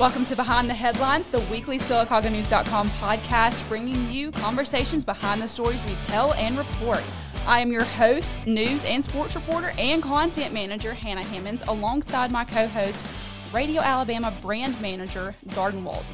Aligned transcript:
Welcome 0.00 0.24
to 0.24 0.34
Behind 0.34 0.66
the 0.66 0.72
Headlines, 0.72 1.28
the 1.28 1.40
weekly 1.50 1.78
SylacaugaNews.com 1.78 2.88
podcast, 2.88 3.68
bringing 3.68 4.10
you 4.10 4.32
conversations 4.32 5.04
behind 5.04 5.42
the 5.42 5.46
stories 5.46 5.84
we 5.84 5.94
tell 5.96 6.32
and 6.32 6.56
report. 6.56 7.02
I 7.46 7.60
am 7.60 7.70
your 7.70 7.84
host, 7.84 8.46
news 8.46 8.82
and 8.86 9.04
sports 9.04 9.34
reporter, 9.34 9.74
and 9.76 10.02
content 10.02 10.54
manager, 10.54 10.94
Hannah 10.94 11.26
Hammonds, 11.26 11.62
alongside 11.68 12.30
my 12.30 12.46
co 12.46 12.66
host, 12.66 13.04
Radio 13.52 13.82
Alabama 13.82 14.32
brand 14.40 14.80
manager, 14.80 15.34
Darden 15.48 15.82
Walton. 15.82 16.06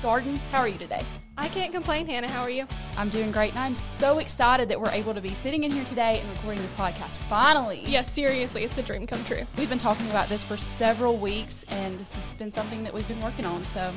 Darden, 0.00 0.38
how 0.52 0.60
are 0.60 0.68
you 0.68 0.78
today? 0.78 1.02
I 1.36 1.48
can't 1.48 1.72
complain, 1.72 2.06
Hannah. 2.06 2.30
How 2.30 2.42
are 2.42 2.50
you? 2.50 2.66
I'm 2.96 3.08
doing 3.08 3.32
great, 3.32 3.50
and 3.50 3.58
I'm 3.58 3.74
so 3.74 4.18
excited 4.18 4.68
that 4.68 4.80
we're 4.80 4.90
able 4.90 5.14
to 5.14 5.20
be 5.20 5.34
sitting 5.34 5.64
in 5.64 5.72
here 5.72 5.84
today 5.84 6.20
and 6.20 6.30
recording 6.30 6.62
this 6.62 6.72
podcast. 6.72 7.18
Finally. 7.28 7.82
Yes, 7.84 8.12
seriously, 8.12 8.62
it's 8.62 8.78
a 8.78 8.82
dream 8.82 9.04
come 9.04 9.24
true. 9.24 9.42
We've 9.58 9.68
been 9.68 9.78
talking 9.78 10.08
about 10.10 10.28
this 10.28 10.44
for 10.44 10.56
several 10.56 11.16
weeks, 11.16 11.64
and 11.68 11.98
this 11.98 12.14
has 12.14 12.34
been 12.34 12.52
something 12.52 12.84
that 12.84 12.94
we've 12.94 13.08
been 13.08 13.20
working 13.20 13.46
on. 13.46 13.66
So 13.68 13.92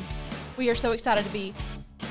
we 0.58 0.70
are 0.70 0.76
so 0.76 0.94
excited 0.94 1.26
to 1.26 1.32
be 1.32 1.54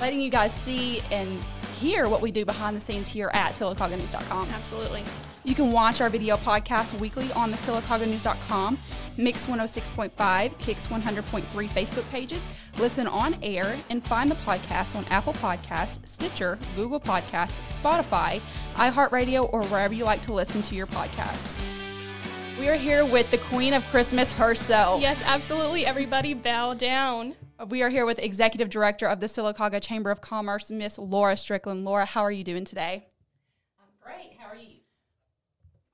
letting 0.01 0.21
you 0.21 0.31
guys 0.31 0.53
see 0.55 1.01
and 1.11 1.43
hear 1.81 2.09
what 2.09 2.23
we 2.23 2.31
do 2.31 2.45
behind 2.45 2.77
the 2.77 2.81
scenes 2.81 3.09
here 3.09 3.31
at 3.35 3.55
SylacaugaNews.com. 3.55 4.51
Absolutely. 4.51 5.03
You 5.47 5.55
can 5.55 5.71
watch 5.71 6.01
our 6.01 6.11
video 6.11 6.37
podcast 6.37 6.99
weekly 6.99 7.31
on 7.35 7.53
the 7.53 7.57
SylacaugaNews.com, 7.59 8.81
Mix 9.17 9.47
106.5, 9.47 10.59
Kicks 10.59 10.89
100.3 10.89 11.69
Facebook 11.69 12.11
pages, 12.11 12.45
listen 12.79 13.07
on 13.07 13.37
air, 13.45 13.79
and 13.89 14.05
find 14.09 14.29
the 14.29 14.35
podcast 14.35 14.97
on 14.97 15.05
Apple 15.05 15.35
Podcasts, 15.35 16.05
Stitcher, 16.05 16.59
Google 16.75 16.99
Podcasts, 16.99 17.61
Spotify, 17.81 18.41
iHeartRadio, 18.75 19.49
or 19.53 19.63
wherever 19.67 19.95
you 19.95 20.03
like 20.03 20.21
to 20.23 20.33
listen 20.33 20.63
to 20.63 20.75
your 20.75 20.89
podcast. 20.89 21.55
We 22.59 22.69
are 22.69 22.75
here 22.75 23.05
with 23.05 23.31
the 23.31 23.39
Queen 23.39 23.73
of 23.73 23.85
Christmas 23.85 24.33
herself. 24.33 25.01
Yes, 25.01 25.23
absolutely. 25.25 25.87
Everybody 25.87 26.35
bow 26.35 26.75
down. 26.75 27.37
We 27.69 27.83
are 27.83 27.89
here 27.89 28.05
with 28.05 28.19
Executive 28.19 28.69
Director 28.69 29.07
of 29.07 29.21
the 29.21 29.27
Sylacauga 29.27 29.81
Chamber 29.81 30.11
of 30.11 30.21
Commerce, 30.21 30.73
Miss 30.73 30.99
Laura 30.99 31.37
Strickland. 31.37 31.85
Laura, 31.85 32.05
how 32.05 32.23
are 32.23 32.33
you 32.33 32.43
doing 32.43 32.65
today? 32.65 33.07
I'm 33.79 33.87
great. 34.03 34.36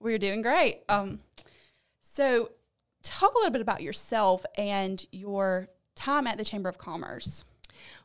We're 0.03 0.19
doing 0.19 0.43
great. 0.43 0.81
Um, 0.89 1.21
so, 2.01 2.51
talk 3.05 3.35
a 3.35 3.39
little 3.39 3.53
bit 3.53 3.61
about 3.61 3.83
yourself 3.83 4.45
and 4.59 5.05
your 5.13 5.69
time 5.95 6.27
at 6.27 6.39
the 6.39 6.45
Chamber 6.45 6.69
of 6.69 6.77
Commerce. 6.77 7.45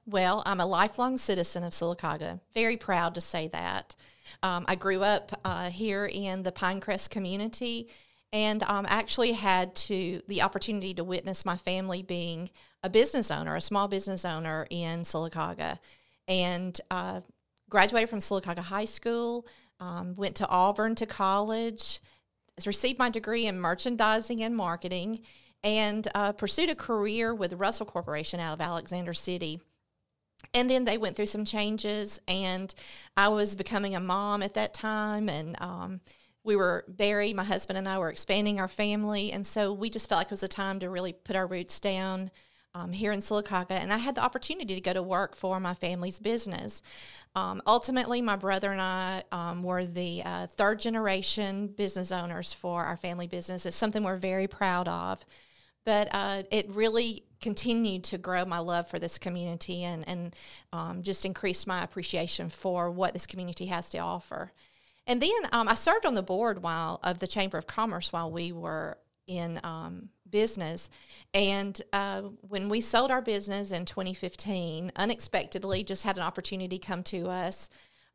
Well, 0.06 0.44
I'm 0.46 0.60
a 0.60 0.66
lifelong 0.66 1.18
citizen 1.18 1.64
of 1.64 1.74
Sylacauga. 1.74 2.40
Very 2.54 2.78
proud 2.78 3.16
to 3.16 3.22
say 3.22 3.48
that. 3.48 3.96
Um, 4.44 4.66
I 4.68 4.76
grew 4.76 5.02
up 5.02 5.40
uh, 5.44 5.72
here 5.72 6.06
in 6.06 6.44
the 6.44 6.52
Pinecrest 6.52 7.10
community, 7.10 7.90
and 8.32 8.62
um, 8.64 8.86
actually 8.90 9.32
had 9.32 9.76
to 9.76 10.22
the 10.28 10.44
opportunity 10.44 10.94
to 10.94 11.04
witness 11.04 11.46
my 11.46 11.58
family 11.58 12.04
being 12.04 12.52
a 12.84 12.90
business 12.90 13.32
owner, 13.32 13.56
a 13.56 13.62
small 13.62 13.88
business 13.88 14.24
owner 14.24 14.68
in 14.70 15.02
Sylacauga, 15.02 15.80
and 16.28 16.80
uh, 16.92 17.22
graduated 17.70 18.10
from 18.10 18.20
Sylacauga 18.20 18.60
High 18.60 18.86
School. 18.86 19.48
Um, 19.80 20.16
went 20.16 20.36
to 20.38 20.48
Auburn 20.48 20.96
to 20.96 21.06
college, 21.06 22.00
received 22.66 22.98
my 22.98 23.10
degree 23.10 23.46
in 23.46 23.60
merchandising 23.60 24.42
and 24.42 24.56
marketing, 24.56 25.20
and 25.64 26.08
uh, 26.16 26.32
pursued 26.32 26.70
a 26.70 26.76
career 26.76 27.34
with 27.34 27.54
Russell 27.54 27.86
Corporation 27.86 28.40
out 28.40 28.54
of 28.54 28.62
Alexander 28.62 29.14
City. 29.14 29.62
And 30.54 30.70
then 30.70 30.86
they 30.86 30.98
went 30.98 31.16
through 31.16 31.28
some 31.28 31.46
changes, 31.46 32.20
and 32.28 32.74
I 33.16 33.28
was 33.30 33.56
becoming 33.56 33.96
a 33.96 34.00
mom 34.00 34.44
at 34.44 34.54
that 34.54 34.74
time, 34.74 35.30
and 35.30 35.60
um, 35.62 36.02
we 36.44 36.56
were 36.56 36.86
Barry, 36.88 37.34
my 37.34 37.44
husband, 37.44 37.78
and 37.78 37.88
I 37.90 37.98
were 37.98 38.10
expanding 38.10 38.60
our 38.60 38.68
family, 38.68 39.32
and 39.32 39.46
so 39.46 39.74
we 39.74 39.90
just 39.90 40.08
felt 40.08 40.20
like 40.20 40.28
it 40.28 40.32
was 40.32 40.44
a 40.44 40.48
time 40.48 40.80
to 40.80 40.90
really 40.90 41.14
put 41.14 41.36
our 41.36 41.48
roots 41.48 41.80
down 41.80 42.32
um, 42.78 42.92
here 42.92 43.12
in 43.12 43.20
Sylacauga, 43.20 43.72
and 43.72 43.92
I 43.92 43.98
had 43.98 44.16
the 44.16 44.24
opportunity 44.24 44.76
to 44.76 44.82
go 44.82 44.94
to 44.94 45.02
work 45.02 45.36
for 45.36 45.60
my 45.60 45.74
family's 45.74 46.20
business. 46.20 46.84
Um, 47.36 47.62
ultimately, 47.66 48.22
my 48.22 48.36
brother 48.36 48.72
and 48.72 48.82
I 48.82 49.24
um, 49.32 49.64
were 49.64 49.86
the 49.86 50.22
uh, 50.24 50.48
third 50.48 50.80
generation 50.80 51.68
business 51.68 52.12
owners 52.12 52.54
for 52.54 52.84
our 52.84 52.98
family 52.98 53.28
business. 53.28 53.66
It's 53.66 53.76
something 53.76 54.04
we're 54.04 54.18
very 54.18 54.48
proud 54.48 54.88
of, 54.88 55.26
but 55.86 56.08
uh, 56.12 56.44
it 56.52 56.70
really 56.70 57.24
continued 57.42 58.04
to 58.06 58.18
grow 58.18 58.46
my 58.46 58.60
love 58.60 58.88
for 58.88 59.00
this 59.00 59.18
community 59.18 59.84
and, 59.84 60.08
and 60.08 60.36
um, 60.72 61.04
just 61.04 61.26
increased 61.26 61.68
my 61.68 61.84
appreciation 61.84 62.50
for 62.50 62.92
what 62.92 63.14
this 63.14 63.26
community 63.26 63.68
has 63.68 63.90
to 63.92 63.98
offer. 63.98 64.52
And 65.08 65.22
then 65.22 65.32
um, 65.52 65.68
I 65.68 65.76
served 65.76 66.06
on 66.06 66.16
the 66.16 66.24
board 66.24 66.62
while 66.62 67.00
of 67.04 67.20
the 67.20 67.28
Chamber 67.28 67.58
of 67.58 67.66
Commerce 67.66 68.12
while 68.12 68.32
we 68.32 68.52
were 68.52 68.98
in 69.28 69.60
um, 69.64 70.10
business. 70.30 70.90
And 71.34 71.80
uh, 71.94 72.22
when 72.42 72.70
we 72.70 72.82
sold 72.82 73.12
our 73.12 73.22
business 73.22 73.72
in 73.72 73.86
2015, 73.86 74.92
unexpectedly, 74.96 75.84
just 75.84 76.04
had 76.04 76.18
an 76.18 76.24
opportunity 76.24 76.80
come 76.80 77.04
to 77.04 77.30
us. 77.30 77.70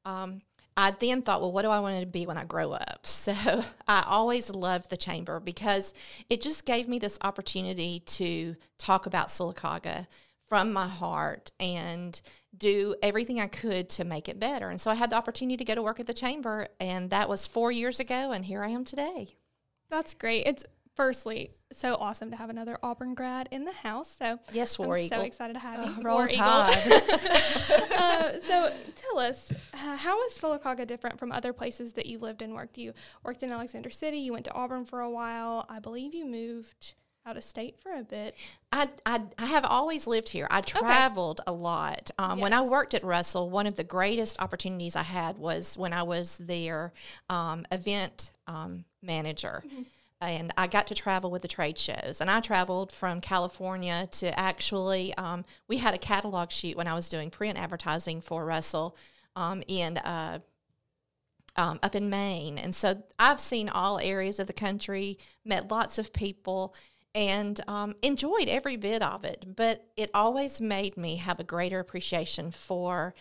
Um, 0.04 0.42
I 0.76 0.92
then 0.92 1.22
thought, 1.22 1.40
well, 1.40 1.52
what 1.52 1.62
do 1.62 1.68
I 1.68 1.80
want 1.80 2.00
to 2.00 2.06
be 2.06 2.26
when 2.26 2.38
I 2.38 2.44
grow 2.44 2.72
up? 2.72 3.06
So 3.22 3.64
I 3.86 4.04
always 4.06 4.50
loved 4.50 4.90
the 4.90 4.96
chamber 4.96 5.38
because 5.38 5.94
it 6.28 6.40
just 6.40 6.64
gave 6.64 6.88
me 6.88 6.98
this 6.98 7.18
opportunity 7.22 8.00
to 8.00 8.56
talk 8.78 9.06
about 9.06 9.28
Sylacauga 9.28 10.08
from 10.52 10.72
my 10.72 10.88
heart 10.88 11.52
and 11.60 12.20
do 12.56 12.96
everything 13.00 13.40
I 13.40 13.46
could 13.46 13.88
to 13.90 14.04
make 14.04 14.28
it 14.28 14.40
better. 14.40 14.70
And 14.70 14.80
so 14.80 14.90
I 14.90 14.94
had 14.94 15.10
the 15.10 15.16
opportunity 15.16 15.56
to 15.56 15.64
go 15.64 15.76
to 15.76 15.82
work 15.82 16.00
at 16.00 16.06
the 16.06 16.14
chamber, 16.14 16.66
and 16.80 17.10
that 17.10 17.28
was 17.28 17.46
four 17.46 17.70
years 17.70 18.00
ago, 18.00 18.32
and 18.32 18.44
here 18.44 18.62
I 18.64 18.70
am 18.70 18.84
today. 18.84 19.36
That's 19.88 20.14
great. 20.14 20.46
It's 20.46 20.64
firstly 20.94 21.50
so 21.72 21.94
awesome 21.94 22.30
to 22.30 22.36
have 22.36 22.50
another 22.50 22.78
Auburn 22.82 23.14
grad 23.14 23.48
in 23.50 23.64
the 23.64 23.72
house. 23.72 24.14
So 24.19 24.38
yes, 24.53 24.78
War 24.78 24.97
I'm 24.97 25.03
Eagle. 25.03 25.20
so 25.20 25.25
excited 25.25 25.54
to 25.54 25.58
have 25.58 25.78
you. 25.78 25.92
Uh, 25.92 26.03
roll 26.03 26.19
War 26.19 26.28
Tide. 26.28 26.76
uh, 27.97 28.32
so 28.44 28.72
tell 28.97 29.19
us, 29.19 29.52
uh, 29.72 29.97
how 29.97 30.22
is 30.25 30.32
Sylacauga 30.34 30.86
different 30.86 31.19
from 31.19 31.32
other 31.32 31.52
places 31.52 31.94
that 31.94 32.06
you 32.06 32.19
lived 32.19 32.42
and 32.42 32.54
worked? 32.54 32.78
You 32.78 32.92
worked 33.25 33.42
in 33.42 33.50
Alexander 33.50 33.91
City. 33.91 34.19
You 34.19 34.32
went 34.32 34.44
to 34.47 34.52
Auburn 34.52 34.84
for 34.84 35.00
a 35.00 35.10
while. 35.10 35.66
I 35.69 35.78
believe 35.78 36.14
you 36.14 36.26
moved 36.26 36.94
out 37.25 37.36
of 37.36 37.44
state 37.44 37.78
for 37.81 37.92
a 37.92 38.02
bit. 38.02 38.34
I, 38.72 38.88
I, 39.06 39.22
I 39.38 39.47
have 39.47 39.64
always 39.64 40.08
lived 40.08 40.28
here. 40.28 40.48
I 40.50 40.60
traveled 40.60 41.41
okay. 41.41 41.52
a 41.52 41.52
lot. 41.52 42.10
Um, 42.19 42.38
yes. 42.38 42.42
When 42.42 42.52
I 42.52 42.62
worked 42.62 42.94
at 42.94 43.04
Russell, 43.04 43.48
one 43.48 43.69
of 43.69 43.76
the 43.76 43.84
greatest 43.84 44.42
opportunities 44.42 44.97
I 44.97 45.04
had 45.04 45.38
was 45.38 45.78
when 45.78 45.92
I 45.92 46.02
was 46.02 46.36
their 46.38 46.92
um, 47.31 47.64
event 47.70 48.32
um, 48.48 48.84
manager. 49.02 49.62
Mm-hmm 49.66 49.82
and 50.30 50.52
I 50.56 50.66
got 50.66 50.86
to 50.88 50.94
travel 50.94 51.30
with 51.30 51.42
the 51.42 51.48
trade 51.48 51.78
shows. 51.78 52.20
And 52.20 52.30
I 52.30 52.40
traveled 52.40 52.92
from 52.92 53.20
California 53.20 54.08
to 54.12 54.38
actually, 54.38 55.14
um, 55.14 55.44
we 55.68 55.78
had 55.78 55.94
a 55.94 55.98
catalog 55.98 56.50
shoot 56.50 56.76
when 56.76 56.86
I 56.86 56.94
was 56.94 57.08
doing 57.08 57.30
print 57.30 57.58
advertising 57.58 58.20
for 58.20 58.44
Russell 58.44 58.96
um, 59.36 59.62
in 59.66 59.98
uh, 59.98 60.38
um, 61.56 61.78
up 61.82 61.94
in 61.94 62.08
Maine. 62.08 62.58
And 62.58 62.74
so 62.74 63.02
I've 63.18 63.40
seen 63.40 63.68
all 63.68 63.98
areas 63.98 64.38
of 64.38 64.46
the 64.46 64.52
country, 64.52 65.18
met 65.44 65.70
lots 65.70 65.98
of 65.98 66.12
people, 66.12 66.74
and 67.14 67.60
um, 67.68 67.94
enjoyed 68.02 68.48
every 68.48 68.76
bit 68.76 69.02
of 69.02 69.24
it. 69.24 69.44
But 69.56 69.84
it 69.96 70.10
always 70.14 70.60
made 70.60 70.96
me 70.96 71.16
have 71.16 71.40
a 71.40 71.44
greater 71.44 71.78
appreciation 71.78 72.50
for 72.50 73.14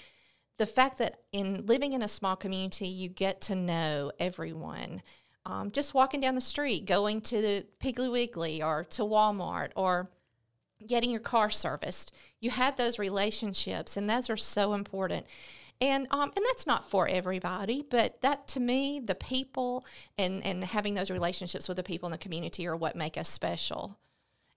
the 0.58 0.66
fact 0.66 1.00
that 1.00 1.22
in 1.32 1.66
living 1.66 1.94
in 1.94 2.02
a 2.02 2.08
small 2.08 2.36
community, 2.36 2.88
you 2.88 3.10
get 3.10 3.42
to 3.42 3.56
know 3.56 4.12
everyone 4.20 5.02
um, 5.46 5.72
just 5.72 5.94
walking 5.94 6.22
down 6.22 6.36
the 6.36 6.42
street, 6.42 6.86
going 6.86 7.22
to 7.22 7.42
the 7.42 7.66
Piggly 7.80 8.12
Wiggly 8.12 8.62
or 8.62 8.84
to 8.92 9.02
Walmart 9.02 9.72
or 9.76 10.10
getting 10.86 11.12
your 11.12 11.20
car 11.20 11.50
serviced. 11.50 12.14
You 12.40 12.52
had 12.52 12.78
those 12.78 13.00
relationships, 13.00 13.98
and 13.98 14.10
those 14.10 14.30
are 14.30 14.38
so 14.38 14.74
important. 14.74 15.26
And 15.80 16.08
um, 16.12 16.32
and 16.36 16.46
that's 16.46 16.68
not 16.68 16.90
for 16.90 17.08
everybody, 17.08 17.84
but 17.90 18.22
that 18.22 18.48
to 18.50 18.60
me, 18.60 19.00
the 19.00 19.16
people 19.16 19.84
and 20.18 20.46
and 20.46 20.64
having 20.64 20.94
those 20.94 21.10
relationships 21.10 21.68
with 21.68 21.78
the 21.78 21.84
people 21.84 22.08
in 22.08 22.12
the 22.12 22.20
community 22.20 22.68
are 22.68 22.76
what 22.76 22.96
make 22.96 23.18
us 23.18 23.30
special. 23.30 23.98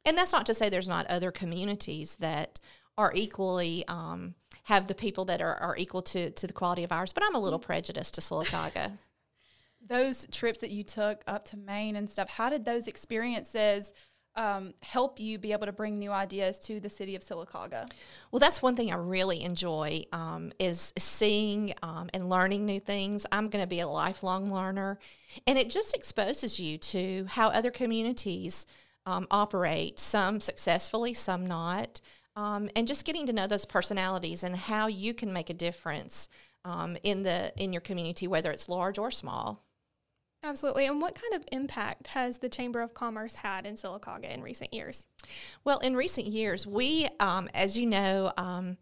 And 0.04 0.18
that's 0.18 0.32
not 0.32 0.44
to 0.46 0.54
say 0.54 0.68
there's 0.68 0.88
not 0.88 1.06
other 1.06 1.32
communities 1.32 2.16
that 2.16 2.60
are 2.98 3.10
equally 3.14 3.84
um, 3.88 4.34
have 4.64 4.86
the 4.86 4.94
people 4.94 5.24
that 5.24 5.40
are, 5.40 5.54
are 5.54 5.76
equal 5.78 6.02
to 6.02 6.30
to 6.30 6.46
the 6.46 6.52
quality 6.52 6.84
of 6.84 6.92
ours. 6.92 7.14
But 7.14 7.24
I'm 7.24 7.34
a 7.34 7.40
little 7.40 7.58
prejudiced 7.58 8.14
to 8.14 8.20
Sylacauga 8.20 8.92
those 9.86 10.26
trips 10.30 10.58
that 10.60 10.70
you 10.70 10.82
took 10.82 11.22
up 11.26 11.44
to 11.46 11.56
Maine 11.56 11.96
and 11.96 12.10
stuff, 12.10 12.28
how 12.28 12.50
did 12.50 12.64
those 12.64 12.88
experiences 12.88 13.92
um, 14.36 14.74
help 14.82 15.20
you 15.20 15.38
be 15.38 15.52
able 15.52 15.66
to 15.66 15.72
bring 15.72 15.98
new 15.98 16.10
ideas 16.10 16.58
to 16.60 16.80
the 16.80 16.90
city 16.90 17.14
of 17.14 17.24
Sylacauga? 17.24 17.88
Well, 18.30 18.40
that's 18.40 18.60
one 18.60 18.74
thing 18.74 18.90
I 18.92 18.96
really 18.96 19.42
enjoy 19.42 20.04
um, 20.12 20.52
is 20.58 20.92
seeing 20.98 21.72
um, 21.82 22.10
and 22.12 22.28
learning 22.28 22.66
new 22.66 22.80
things. 22.80 23.26
I'm 23.30 23.48
going 23.48 23.62
to 23.62 23.68
be 23.68 23.80
a 23.80 23.88
lifelong 23.88 24.52
learner, 24.52 24.98
and 25.46 25.58
it 25.58 25.70
just 25.70 25.94
exposes 25.94 26.58
you 26.58 26.78
to 26.78 27.26
how 27.28 27.48
other 27.48 27.70
communities 27.70 28.66
um, 29.06 29.26
operate. 29.30 30.00
Some 30.00 30.40
successfully, 30.40 31.14
some 31.14 31.46
not, 31.46 32.00
um, 32.36 32.68
and 32.74 32.88
just 32.88 33.04
getting 33.04 33.26
to 33.26 33.32
know 33.32 33.46
those 33.46 33.64
personalities 33.64 34.42
and 34.42 34.56
how 34.56 34.88
you 34.88 35.14
can 35.14 35.32
make 35.32 35.50
a 35.50 35.54
difference 35.54 36.28
um, 36.64 36.96
in 37.02 37.22
the 37.22 37.52
in 37.62 37.72
your 37.72 37.82
community, 37.82 38.26
whether 38.26 38.50
it's 38.50 38.68
large 38.68 38.98
or 38.98 39.10
small. 39.10 39.63
Absolutely. 40.44 40.84
And 40.86 41.00
what 41.00 41.14
kind 41.14 41.32
of 41.34 41.48
impact 41.52 42.08
has 42.08 42.38
the 42.38 42.50
Chamber 42.50 42.82
of 42.82 42.92
Commerce 42.92 43.34
had 43.34 43.64
in 43.64 43.76
Sylacauga 43.76 44.30
in 44.30 44.42
recent 44.42 44.74
years? 44.74 45.06
Well, 45.64 45.78
in 45.78 45.96
recent 45.96 46.26
years, 46.26 46.66
we, 46.66 47.08
um, 47.18 47.48
as 47.54 47.78
you 47.78 47.86
know, 47.86 48.30
um, 48.36 48.76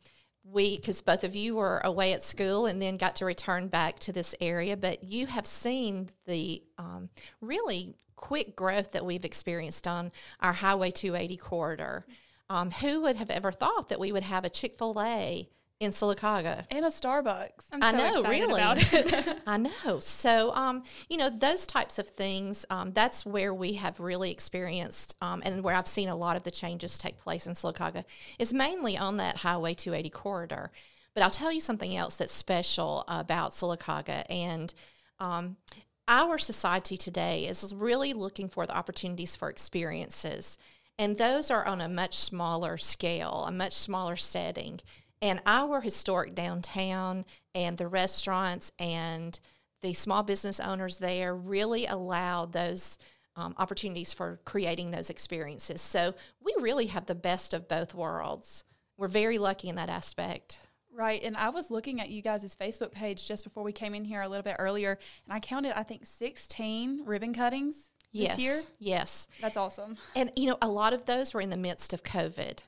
we, 0.44 0.76
because 0.76 1.00
both 1.00 1.22
of 1.22 1.36
you 1.36 1.54
were 1.54 1.80
away 1.84 2.12
at 2.14 2.22
school 2.22 2.66
and 2.66 2.82
then 2.82 2.96
got 2.96 3.14
to 3.16 3.24
return 3.24 3.68
back 3.68 4.00
to 4.00 4.12
this 4.12 4.34
area, 4.40 4.76
but 4.76 5.04
you 5.04 5.26
have 5.26 5.46
seen 5.46 6.08
the 6.26 6.64
um, 6.78 7.08
really 7.40 7.94
quick 8.16 8.56
growth 8.56 8.90
that 8.90 9.06
we've 9.06 9.24
experienced 9.24 9.86
on 9.86 10.10
our 10.40 10.52
Highway 10.52 10.90
280 10.90 11.36
corridor. 11.36 12.06
Um, 12.50 12.70
who 12.70 13.00
would 13.02 13.16
have 13.16 13.30
ever 13.30 13.50
thought 13.50 13.88
that 13.88 13.98
we 13.98 14.12
would 14.12 14.24
have 14.24 14.44
a 14.44 14.50
Chick 14.50 14.76
fil 14.76 15.00
A 15.00 15.48
in 15.82 15.90
Sylacauga. 15.90 16.64
And 16.70 16.84
a 16.84 16.88
Starbucks. 16.88 17.66
I'm 17.72 17.82
I 17.82 17.90
so 17.90 17.96
know, 17.96 18.20
excited 18.20 18.28
really. 18.28 18.60
about 18.60 18.94
it. 18.94 19.38
I 19.46 19.56
know. 19.56 19.98
So, 19.98 20.52
um, 20.54 20.84
you 21.08 21.16
know, 21.16 21.28
those 21.28 21.66
types 21.66 21.98
of 21.98 22.08
things, 22.08 22.64
um, 22.70 22.92
that's 22.92 23.26
where 23.26 23.52
we 23.52 23.72
have 23.74 23.98
really 23.98 24.30
experienced 24.30 25.16
um, 25.20 25.42
and 25.44 25.64
where 25.64 25.74
I've 25.74 25.88
seen 25.88 26.08
a 26.08 26.14
lot 26.14 26.36
of 26.36 26.44
the 26.44 26.52
changes 26.52 26.98
take 26.98 27.18
place 27.18 27.48
in 27.48 27.54
Sylacauga 27.54 28.04
is 28.38 28.54
mainly 28.54 28.96
on 28.96 29.16
that 29.16 29.38
Highway 29.38 29.74
280 29.74 30.10
corridor. 30.10 30.70
But 31.14 31.24
I'll 31.24 31.30
tell 31.30 31.52
you 31.52 31.60
something 31.60 31.96
else 31.96 32.16
that's 32.16 32.32
special 32.32 33.04
about 33.08 33.50
Sylacauga. 33.50 34.24
And 34.30 34.72
um, 35.18 35.56
our 36.06 36.38
society 36.38 36.96
today 36.96 37.46
is 37.46 37.74
really 37.74 38.12
looking 38.12 38.48
for 38.48 38.68
the 38.68 38.76
opportunities 38.76 39.34
for 39.34 39.50
experiences. 39.50 40.58
And 40.98 41.16
those 41.16 41.50
are 41.50 41.64
on 41.64 41.80
a 41.80 41.88
much 41.88 42.16
smaller 42.16 42.76
scale, 42.76 43.44
a 43.48 43.52
much 43.52 43.72
smaller 43.72 44.14
setting. 44.16 44.80
And 45.22 45.40
our 45.46 45.80
historic 45.80 46.34
downtown 46.34 47.24
and 47.54 47.78
the 47.78 47.86
restaurants 47.86 48.72
and 48.78 49.38
the 49.80 49.92
small 49.94 50.22
business 50.22 50.60
owners 50.60 50.98
there 50.98 51.34
really 51.34 51.86
allow 51.86 52.44
those 52.44 52.98
um, 53.36 53.54
opportunities 53.58 54.12
for 54.12 54.40
creating 54.44 54.90
those 54.90 55.10
experiences. 55.10 55.80
So 55.80 56.14
we 56.42 56.54
really 56.60 56.86
have 56.86 57.06
the 57.06 57.14
best 57.14 57.54
of 57.54 57.68
both 57.68 57.94
worlds. 57.94 58.64
We're 58.98 59.08
very 59.08 59.38
lucky 59.38 59.68
in 59.68 59.76
that 59.76 59.88
aspect. 59.88 60.58
Right. 60.94 61.22
And 61.22 61.36
I 61.36 61.48
was 61.48 61.70
looking 61.70 62.00
at 62.00 62.10
you 62.10 62.20
guys' 62.20 62.54
Facebook 62.54 62.92
page 62.92 63.26
just 63.26 63.44
before 63.44 63.62
we 63.62 63.72
came 63.72 63.94
in 63.94 64.04
here 64.04 64.20
a 64.20 64.28
little 64.28 64.42
bit 64.42 64.56
earlier, 64.58 64.98
and 65.24 65.32
I 65.32 65.40
counted, 65.40 65.76
I 65.78 65.82
think, 65.84 66.04
16 66.04 67.04
ribbon 67.06 67.32
cuttings 67.32 67.90
Yes. 68.12 68.36
this 68.36 68.44
year. 68.44 68.60
Yes. 68.78 69.26
That's 69.40 69.56
awesome. 69.56 69.96
And, 70.14 70.30
you 70.36 70.50
know, 70.50 70.58
a 70.60 70.68
lot 70.68 70.92
of 70.92 71.06
those 71.06 71.32
were 71.32 71.40
in 71.40 71.48
the 71.48 71.56
midst 71.56 71.94
of 71.94 72.02
COVID. 72.02 72.58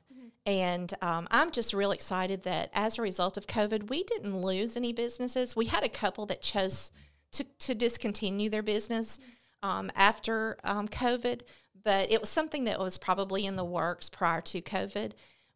And 0.46 0.92
um, 1.00 1.26
I'm 1.30 1.50
just 1.50 1.72
real 1.72 1.92
excited 1.92 2.42
that 2.42 2.70
as 2.74 2.98
a 2.98 3.02
result 3.02 3.36
of 3.36 3.46
COVID, 3.46 3.88
we 3.88 4.04
didn't 4.04 4.36
lose 4.36 4.76
any 4.76 4.92
businesses. 4.92 5.56
We 5.56 5.66
had 5.66 5.84
a 5.84 5.88
couple 5.88 6.26
that 6.26 6.42
chose 6.42 6.90
to, 7.32 7.44
to 7.60 7.74
discontinue 7.74 8.50
their 8.50 8.62
business 8.62 9.18
um, 9.62 9.90
after 9.94 10.58
um, 10.64 10.86
COVID, 10.88 11.40
but 11.82 12.12
it 12.12 12.20
was 12.20 12.28
something 12.28 12.64
that 12.64 12.78
was 12.78 12.98
probably 12.98 13.46
in 13.46 13.56
the 13.56 13.64
works 13.64 14.10
prior 14.10 14.42
to 14.42 14.60
COVID. 14.60 15.12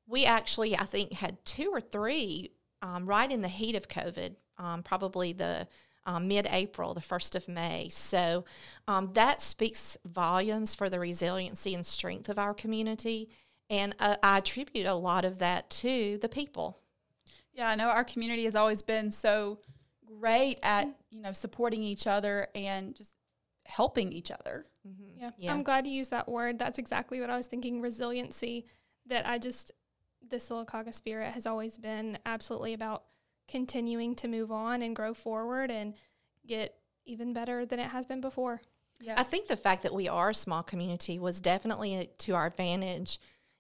We 0.06 0.25
actually, 0.25 0.76
I 0.76 0.85
think, 0.85 1.12
had 1.12 1.44
two 1.44 1.70
or 1.70 1.81
three 1.81 2.52
um, 2.81 3.05
right 3.05 3.31
in 3.31 3.43
the 3.43 3.49
heat 3.49 3.75
of 3.75 3.88
COVID, 3.88 4.37
um, 4.56 4.82
probably 4.82 5.34
the 5.34 5.69
um, 6.06 6.26
mid 6.26 6.46
April, 6.50 6.94
the 6.94 7.00
1st 7.00 7.34
of 7.34 7.49
May. 7.49 7.88
So 7.91 8.46
um, 8.87 9.11
that 9.12 9.43
speaks 9.43 9.99
volumes 10.06 10.75
for 10.75 10.88
the 10.88 10.99
resiliency 10.99 11.75
and 11.75 11.84
strength 11.84 12.31
of 12.31 12.38
our 12.38 12.55
community. 12.55 13.29
And 13.70 13.94
uh, 13.99 14.17
I 14.23 14.38
attribute 14.38 14.87
a 14.87 14.94
lot 14.94 15.25
of 15.25 15.41
that 15.41 15.69
to 15.70 16.19
the 16.23 16.29
people. 16.29 16.79
Yeah, 17.53 17.69
I 17.69 17.75
know 17.75 17.88
our 17.88 18.05
community 18.05 18.44
has 18.44 18.55
always 18.55 18.82
been 18.82 19.11
so 19.11 19.59
great 20.06 20.59
at, 20.62 20.88
you 21.11 21.20
know, 21.20 21.32
supporting 21.32 21.82
each 21.82 22.06
other 22.06 22.49
and 22.55 22.94
just 22.94 23.15
helping 23.67 24.12
each 24.12 24.31
other. 24.31 24.65
Yeah. 25.19 25.31
Yeah. 25.37 25.53
I'm 25.53 25.62
glad 25.62 25.87
you 25.87 25.93
used 25.93 26.11
that 26.12 26.29
word. 26.29 26.59
That's 26.59 26.79
exactly 26.79 27.20
what 27.20 27.29
I 27.29 27.37
was 27.37 27.47
thinking 27.47 27.82
resiliency. 27.82 28.65
That 29.06 29.29
I 29.29 29.38
just, 29.38 29.73
the 30.26 30.37
Sylacauga 30.37 30.94
spirit 30.94 31.35
has 31.35 31.47
always 31.47 31.76
been 31.76 32.19
absolutely 32.25 32.73
about 32.73 33.05
continuing 33.49 34.15
to 34.17 34.29
move 34.29 34.50
on 34.53 34.82
and 34.82 34.97
grow 34.97 35.12
forward 35.12 35.70
and 35.70 35.94
get 36.47 36.75
even 37.05 37.32
better 37.32 37.67
than 37.67 37.81
it 37.81 37.91
has 37.91 38.06
been 38.06 38.20
before. 38.20 38.61
Yeah. 39.00 39.15
I 39.17 39.23
think 39.23 39.49
the 39.49 39.56
fact 39.56 39.82
that 39.82 39.94
we 39.94 40.09
are 40.09 40.31
a 40.31 40.35
small 40.35 40.62
community 40.62 41.19
was 41.19 41.41
definitely 41.41 42.11
to 42.19 42.35
our 42.35 42.47
advantage 42.47 43.19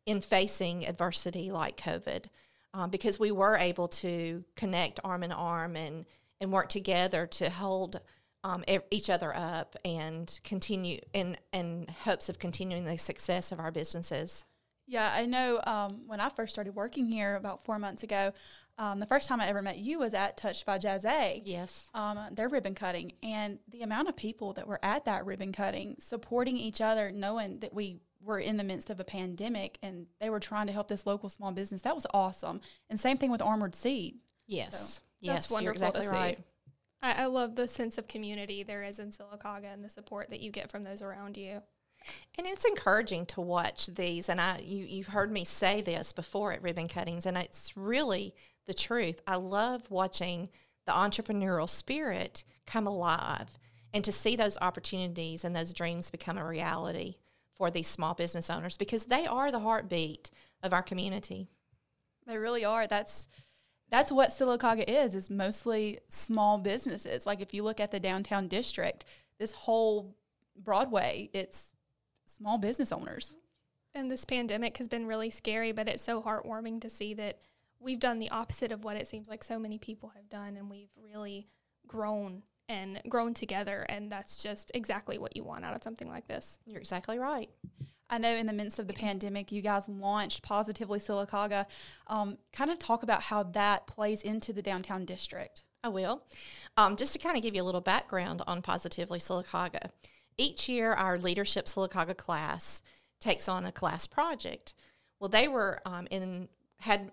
in 0.08 0.22
facing 0.22 0.86
adversity 0.86 1.50
like 1.50 1.76
COVID 1.76 2.24
um, 2.72 2.88
because 2.88 3.18
we 3.18 3.30
were 3.30 3.56
able 3.56 3.88
to 3.88 4.42
connect 4.56 5.00
arm 5.04 5.22
in 5.22 5.32
arm 5.32 5.76
and, 5.76 6.06
and 6.40 6.50
work 6.50 6.70
together 6.70 7.26
to 7.26 7.50
hold 7.50 8.00
um, 8.42 8.64
e- 8.66 8.78
each 8.90 9.10
other 9.10 9.36
up 9.36 9.76
and 9.84 10.40
continue 10.44 10.98
in, 11.12 11.36
in 11.52 11.86
hopes 12.04 12.30
of 12.30 12.38
continuing 12.38 12.86
the 12.86 12.96
success 12.96 13.52
of 13.52 13.60
our 13.60 13.70
businesses. 13.70 14.46
Yeah, 14.86 15.12
I 15.14 15.26
know 15.26 15.60
um, 15.66 16.04
when 16.06 16.20
I 16.20 16.30
first 16.30 16.54
started 16.54 16.74
working 16.74 17.04
here 17.04 17.36
about 17.36 17.66
four 17.66 17.78
months 17.78 18.02
ago, 18.02 18.32
um, 18.78 19.00
the 19.00 19.06
first 19.06 19.28
time 19.28 19.42
I 19.42 19.48
ever 19.48 19.60
met 19.60 19.76
you 19.76 19.98
was 19.98 20.14
at 20.14 20.38
Touched 20.38 20.64
by 20.64 20.78
Jazz 20.78 21.04
A. 21.04 21.42
Yes. 21.44 21.90
um, 21.92 22.18
their 22.32 22.48
ribbon 22.48 22.74
cutting 22.74 23.12
and 23.22 23.58
the 23.70 23.82
amount 23.82 24.08
of 24.08 24.16
people 24.16 24.54
that 24.54 24.66
were 24.66 24.82
at 24.82 25.04
that 25.04 25.26
ribbon 25.26 25.52
cutting 25.52 25.96
supporting 25.98 26.56
each 26.56 26.80
other 26.80 27.10
knowing 27.10 27.58
that 27.58 27.74
we 27.74 27.98
were 28.22 28.38
in 28.38 28.56
the 28.56 28.64
midst 28.64 28.90
of 28.90 28.98
a 29.00 29.04
pandemic 29.04 29.78
and 29.82 30.06
they 30.20 30.28
were 30.30 30.40
trying 30.40 30.66
to 30.66 30.72
help 30.72 30.88
this 30.88 31.06
local 31.06 31.28
small 31.28 31.52
business 31.52 31.82
that 31.82 31.94
was 31.94 32.06
awesome 32.12 32.60
and 32.90 32.98
same 32.98 33.16
thing 33.16 33.30
with 33.30 33.40
armored 33.42 33.74
seed 33.74 34.16
Yes. 34.46 35.02
that's 35.22 35.48
yes. 35.48 35.50
wonderful 35.50 35.62
you're 35.80 35.90
to 35.92 35.98
exactly 35.98 36.06
see. 36.06 36.12
right. 36.12 36.38
I, 37.02 37.22
I 37.22 37.26
love 37.26 37.54
the 37.54 37.68
sense 37.68 37.98
of 37.98 38.08
community 38.08 38.62
there 38.62 38.82
is 38.82 38.98
in 38.98 39.10
Sylacauga 39.10 39.72
and 39.72 39.84
the 39.84 39.88
support 39.88 40.30
that 40.30 40.40
you 40.40 40.50
get 40.50 40.70
from 40.70 40.82
those 40.82 41.02
around 41.02 41.36
you. 41.36 41.62
And 42.38 42.46
it's 42.46 42.64
encouraging 42.64 43.26
to 43.26 43.40
watch 43.40 43.86
these. 43.86 44.28
And 44.28 44.40
I, 44.40 44.58
you, 44.64 44.84
you've 44.84 45.08
heard 45.08 45.30
me 45.30 45.44
say 45.44 45.82
this 45.82 46.12
before 46.12 46.52
at 46.52 46.62
ribbon 46.62 46.88
cuttings, 46.88 47.26
and 47.26 47.36
it's 47.36 47.76
really 47.76 48.34
the 48.66 48.74
truth. 48.74 49.20
I 49.26 49.36
love 49.36 49.90
watching 49.90 50.48
the 50.86 50.92
entrepreneurial 50.92 51.68
spirit 51.68 52.44
come 52.66 52.86
alive 52.86 53.58
and 53.92 54.04
to 54.04 54.12
see 54.12 54.36
those 54.36 54.58
opportunities 54.60 55.44
and 55.44 55.54
those 55.54 55.72
dreams 55.72 56.10
become 56.10 56.38
a 56.38 56.46
reality 56.46 57.16
for 57.58 57.70
these 57.70 57.88
small 57.88 58.14
business 58.14 58.48
owners 58.48 58.76
because 58.76 59.06
they 59.06 59.26
are 59.26 59.50
the 59.50 59.58
heartbeat 59.60 60.30
of 60.62 60.72
our 60.72 60.82
community. 60.82 61.48
they 62.26 62.38
really 62.38 62.64
are. 62.64 62.86
That's 62.86 63.28
that's 63.90 64.12
what 64.12 64.30
Sylacauga 64.30 64.84
is 64.86 65.14
is 65.14 65.28
mostly 65.30 65.98
small 66.08 66.58
businesses. 66.58 67.26
Like 67.26 67.40
if 67.40 67.52
you 67.52 67.62
look 67.62 67.80
at 67.80 67.90
the 67.90 68.00
downtown 68.00 68.48
district 68.48 69.04
this 69.38 69.52
whole 69.52 70.16
Broadway 70.56 71.30
it's 71.32 71.72
small 72.26 72.58
business 72.58 72.92
owners. 72.92 73.34
And 73.94 74.10
this 74.10 74.24
pandemic 74.24 74.76
has 74.76 74.86
been 74.88 75.06
really 75.06 75.30
scary, 75.30 75.72
but 75.72 75.88
it's 75.88 76.02
so 76.02 76.22
heartwarming 76.22 76.80
to 76.82 76.90
see 76.90 77.14
that 77.14 77.40
we've 77.80 77.98
done 77.98 78.18
the 78.18 78.30
opposite 78.30 78.70
of 78.70 78.84
what 78.84 78.96
it 78.96 79.08
seems 79.08 79.28
like 79.28 79.42
so 79.42 79.58
many 79.58 79.78
people 79.78 80.10
have 80.14 80.28
done, 80.28 80.56
and 80.56 80.70
we've 80.70 80.90
really 81.02 81.48
grown 81.86 82.42
and 82.68 83.00
grown 83.08 83.34
together. 83.34 83.86
And 83.88 84.10
that's 84.10 84.42
just 84.42 84.70
exactly 84.74 85.18
what 85.18 85.36
you 85.36 85.44
want 85.44 85.64
out 85.64 85.74
of 85.74 85.82
something 85.82 86.08
like 86.08 86.28
this. 86.28 86.58
You're 86.66 86.80
exactly 86.80 87.18
right. 87.18 87.50
I 88.10 88.18
know 88.18 88.34
in 88.34 88.46
the 88.46 88.52
midst 88.52 88.78
of 88.78 88.86
the 88.86 88.94
pandemic, 88.94 89.52
you 89.52 89.60
guys 89.60 89.88
launched 89.88 90.42
Positively 90.42 90.98
Sylacauga. 90.98 91.66
Um, 92.06 92.38
kind 92.52 92.70
of 92.70 92.78
talk 92.78 93.02
about 93.02 93.22
how 93.22 93.42
that 93.42 93.86
plays 93.86 94.22
into 94.22 94.52
the 94.52 94.62
downtown 94.62 95.04
district. 95.04 95.64
I 95.84 95.88
will. 95.88 96.24
Um, 96.76 96.96
just 96.96 97.12
to 97.12 97.18
kind 97.18 97.36
of 97.36 97.42
give 97.42 97.54
you 97.54 97.62
a 97.62 97.64
little 97.64 97.80
background 97.80 98.42
on 98.46 98.62
Positively 98.62 99.18
Sylacauga. 99.18 99.90
Each 100.38 100.68
year, 100.68 100.92
our 100.92 101.18
Leadership 101.18 101.66
Sylacauga 101.66 102.16
class 102.16 102.82
takes 103.20 103.48
on 103.48 103.64
a 103.64 103.72
class 103.72 104.06
project. 104.06 104.74
Well, 105.20 105.28
they 105.28 105.48
were 105.48 105.80
um, 105.84 106.06
in 106.10 106.48
had 106.80 107.10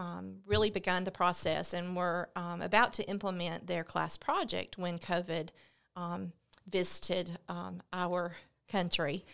um, 0.00 0.36
really 0.46 0.70
begun 0.70 1.04
the 1.04 1.10
process 1.10 1.74
and 1.74 1.94
were 1.94 2.30
um, 2.34 2.62
about 2.62 2.94
to 2.94 3.06
implement 3.06 3.66
their 3.66 3.84
class 3.84 4.16
project 4.16 4.78
when 4.78 4.98
COVID 4.98 5.50
um, 5.94 6.32
visited 6.66 7.38
um, 7.50 7.82
our 7.92 8.34
country. 8.66 9.26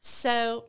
So 0.00 0.66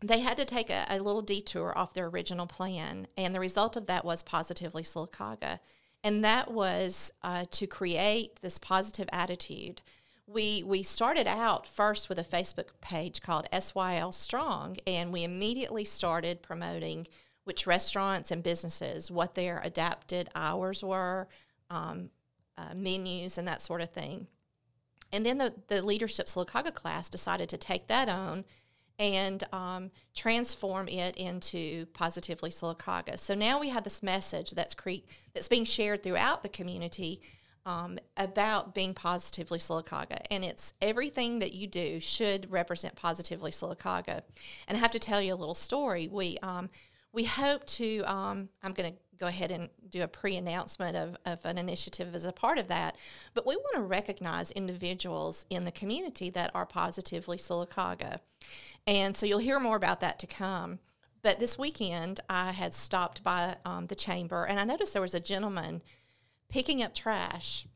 they 0.00 0.18
had 0.18 0.36
to 0.38 0.44
take 0.44 0.68
a, 0.68 0.84
a 0.90 0.98
little 0.98 1.22
detour 1.22 1.72
off 1.78 1.94
their 1.94 2.06
original 2.06 2.46
plan, 2.46 3.06
and 3.16 3.32
the 3.32 3.38
result 3.38 3.76
of 3.76 3.86
that 3.86 4.04
was 4.04 4.24
Positively 4.24 4.82
Sylacauga. 4.82 5.60
And 6.02 6.24
that 6.24 6.50
was 6.50 7.12
uh, 7.22 7.44
to 7.52 7.68
create 7.68 8.40
this 8.42 8.58
positive 8.58 9.08
attitude. 9.12 9.80
We, 10.26 10.64
we 10.64 10.82
started 10.82 11.28
out 11.28 11.68
first 11.68 12.08
with 12.08 12.18
a 12.18 12.24
Facebook 12.24 12.70
page 12.80 13.22
called 13.22 13.46
SYL 13.52 14.12
Strong, 14.12 14.78
and 14.88 15.12
we 15.12 15.22
immediately 15.22 15.84
started 15.84 16.42
promoting 16.42 17.06
which 17.44 17.66
restaurants 17.66 18.30
and 18.30 18.42
businesses, 18.42 19.10
what 19.10 19.34
their 19.34 19.60
adapted 19.64 20.28
hours 20.34 20.82
were, 20.84 21.28
um, 21.70 22.10
uh, 22.56 22.74
menus, 22.74 23.38
and 23.38 23.48
that 23.48 23.60
sort 23.60 23.80
of 23.80 23.90
thing. 23.90 24.26
And 25.12 25.26
then 25.26 25.38
the, 25.38 25.54
the 25.68 25.82
Leadership 25.82 26.26
Sylacauga 26.26 26.72
class 26.72 27.08
decided 27.08 27.48
to 27.50 27.56
take 27.56 27.88
that 27.88 28.08
on 28.08 28.44
and 28.98 29.42
um, 29.52 29.90
transform 30.14 30.88
it 30.88 31.16
into 31.16 31.86
Positively 31.86 32.50
Sylacauga. 32.50 33.18
So 33.18 33.34
now 33.34 33.58
we 33.58 33.68
have 33.70 33.84
this 33.84 34.02
message 34.02 34.52
that's 34.52 34.74
cre- 34.74 35.06
that's 35.34 35.48
being 35.48 35.64
shared 35.64 36.02
throughout 36.02 36.42
the 36.42 36.48
community 36.48 37.20
um, 37.64 37.98
about 38.16 38.74
being 38.74 38.92
positively 38.92 39.58
Sylacauga, 39.58 40.20
and 40.30 40.44
it's 40.44 40.74
everything 40.82 41.38
that 41.38 41.52
you 41.52 41.66
do 41.66 42.00
should 42.00 42.50
represent 42.50 42.96
positively 42.96 43.50
Sylacauga. 43.50 44.22
And 44.66 44.76
I 44.76 44.80
have 44.80 44.90
to 44.92 44.98
tell 44.98 45.22
you 45.22 45.32
a 45.32 45.36
little 45.36 45.54
story. 45.54 46.08
We 46.08 46.38
um, 46.42 46.70
we 47.12 47.24
hope 47.24 47.64
to. 47.66 48.00
Um, 48.00 48.48
I'm 48.62 48.72
going 48.72 48.92
to 48.92 48.98
go 49.18 49.26
ahead 49.26 49.52
and 49.52 49.68
do 49.90 50.02
a 50.02 50.08
pre-announcement 50.08 50.96
of, 50.96 51.16
of 51.26 51.44
an 51.44 51.58
initiative 51.58 52.14
as 52.14 52.24
a 52.24 52.32
part 52.32 52.58
of 52.58 52.68
that. 52.68 52.96
But 53.34 53.46
we 53.46 53.54
want 53.54 53.76
to 53.76 53.82
recognize 53.82 54.50
individuals 54.50 55.46
in 55.50 55.64
the 55.64 55.70
community 55.70 56.30
that 56.30 56.50
are 56.54 56.66
positively 56.66 57.36
Sylacauga, 57.36 58.18
and 58.86 59.14
so 59.14 59.26
you'll 59.26 59.38
hear 59.38 59.60
more 59.60 59.76
about 59.76 60.00
that 60.00 60.18
to 60.20 60.26
come. 60.26 60.78
But 61.22 61.38
this 61.38 61.56
weekend, 61.56 62.18
I 62.28 62.50
had 62.50 62.74
stopped 62.74 63.22
by 63.22 63.56
um, 63.64 63.86
the 63.86 63.94
chamber, 63.94 64.44
and 64.44 64.58
I 64.58 64.64
noticed 64.64 64.92
there 64.92 65.02
was 65.02 65.14
a 65.14 65.20
gentleman 65.20 65.82
picking 66.48 66.82
up 66.82 66.94
trash. 66.94 67.66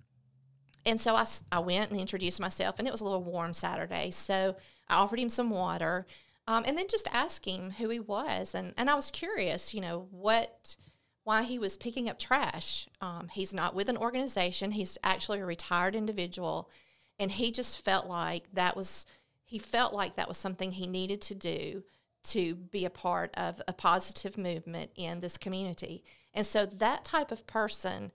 And 0.85 1.01
so 1.01 1.15
I, 1.15 1.25
I 1.53 1.61
went 1.61 1.91
and 1.91 2.01
introduced 2.01 2.41
myself, 2.41 2.79
and 2.79 2.89
it 2.89 2.91
was 2.91 3.01
a 3.01 3.05
little 3.05 3.23
warm 3.23 3.55
Saturday. 3.55 4.11
So 4.11 4.57
I 4.89 4.97
offered 4.97 5.19
him 5.19 5.29
some 5.29 5.51
water 5.51 6.07
um, 6.49 6.65
and 6.67 6.77
then 6.79 6.87
just 6.89 7.09
asked 7.13 7.45
him 7.45 7.71
who 7.71 7.89
he 7.89 8.01
was. 8.01 8.55
And, 8.55 8.73
and 8.77 8.89
I 8.89 8.95
was 8.95 9.11
curious, 9.11 9.75
you 9.75 9.81
know, 9.81 10.07
what, 10.11 10.77
why 11.25 11.43
he 11.43 11.59
was 11.59 11.77
picking 11.77 12.09
up 12.09 12.19
trash. 12.19 12.89
Um, 13.01 13.29
he's 13.33 13.53
not 13.53 13.75
with 13.75 13.89
an 13.89 13.97
organization, 13.97 14.71
he's 14.71 14.99
actually 15.03 15.41
a 15.41 15.47
retired 15.47 15.97
individual. 15.97 16.71
And 17.19 17.31
he 17.31 17.51
just 17.51 17.83
felt 17.83 18.07
like 18.07 18.53
that 18.53 18.77
was, 18.77 19.07
he 19.45 19.59
felt 19.59 19.95
like 19.95 20.17
that 20.17 20.29
was 20.29 20.37
something 20.37 20.71
he 20.71 20.87
needed 20.87 21.21
to 21.23 21.35
do 21.35 21.83
to 22.25 22.55
be 22.55 22.85
a 22.85 22.91
part 22.91 23.33
of 23.37 23.63
a 23.67 23.73
positive 23.73 24.37
movement 24.37 24.91
in 24.97 25.21
this 25.21 25.39
community. 25.39 26.05
And 26.35 26.47
so 26.47 26.67
that 26.67 27.05
type 27.05 27.33
of 27.33 27.47
person 27.47 28.13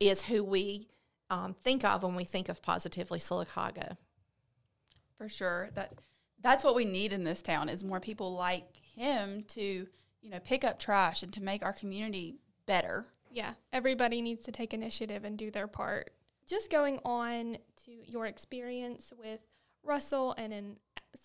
is 0.00 0.22
who 0.22 0.42
we 0.42 0.88
um, 1.28 1.54
think 1.54 1.84
of 1.84 2.02
when 2.02 2.16
we 2.16 2.24
think 2.24 2.48
of 2.48 2.62
positively 2.62 3.18
Sylacauga. 3.18 3.96
For 5.16 5.28
sure, 5.28 5.68
that 5.74 5.92
that's 6.42 6.64
what 6.64 6.74
we 6.74 6.84
need 6.84 7.12
in 7.12 7.24
this 7.24 7.42
town 7.42 7.68
is 7.68 7.84
more 7.84 8.00
people 8.00 8.34
like 8.34 8.76
him 8.94 9.44
to 9.48 9.86
you 10.20 10.30
know 10.30 10.38
pick 10.40 10.64
up 10.64 10.78
trash 10.78 11.22
and 11.22 11.32
to 11.32 11.42
make 11.42 11.64
our 11.64 11.72
community 11.72 12.36
better. 12.66 13.06
Yeah, 13.30 13.54
everybody 13.72 14.22
needs 14.22 14.44
to 14.44 14.52
take 14.52 14.74
initiative 14.74 15.24
and 15.24 15.38
do 15.38 15.50
their 15.50 15.66
part. 15.66 16.10
Just 16.46 16.70
going 16.70 16.98
on 17.04 17.58
to 17.84 17.92
your 18.06 18.26
experience 18.26 19.12
with 19.16 19.40
Russell 19.84 20.34
and 20.36 20.52
in 20.52 20.76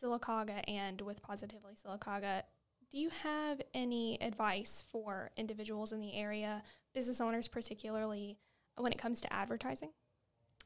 Sylacauga 0.02 0.62
and 0.68 1.02
with 1.02 1.22
Positively 1.22 1.74
Sylacauga, 1.74 2.44
do 2.92 3.00
you 3.00 3.10
have 3.24 3.62
any 3.74 4.22
advice 4.22 4.84
for 4.92 5.32
individuals 5.36 5.92
in 5.92 6.00
the 6.00 6.14
area, 6.14 6.62
business 6.94 7.20
owners 7.20 7.48
particularly, 7.48 8.38
when 8.78 8.92
it 8.92 8.98
comes 8.98 9.22
to 9.22 9.34
advertising? 9.34 9.90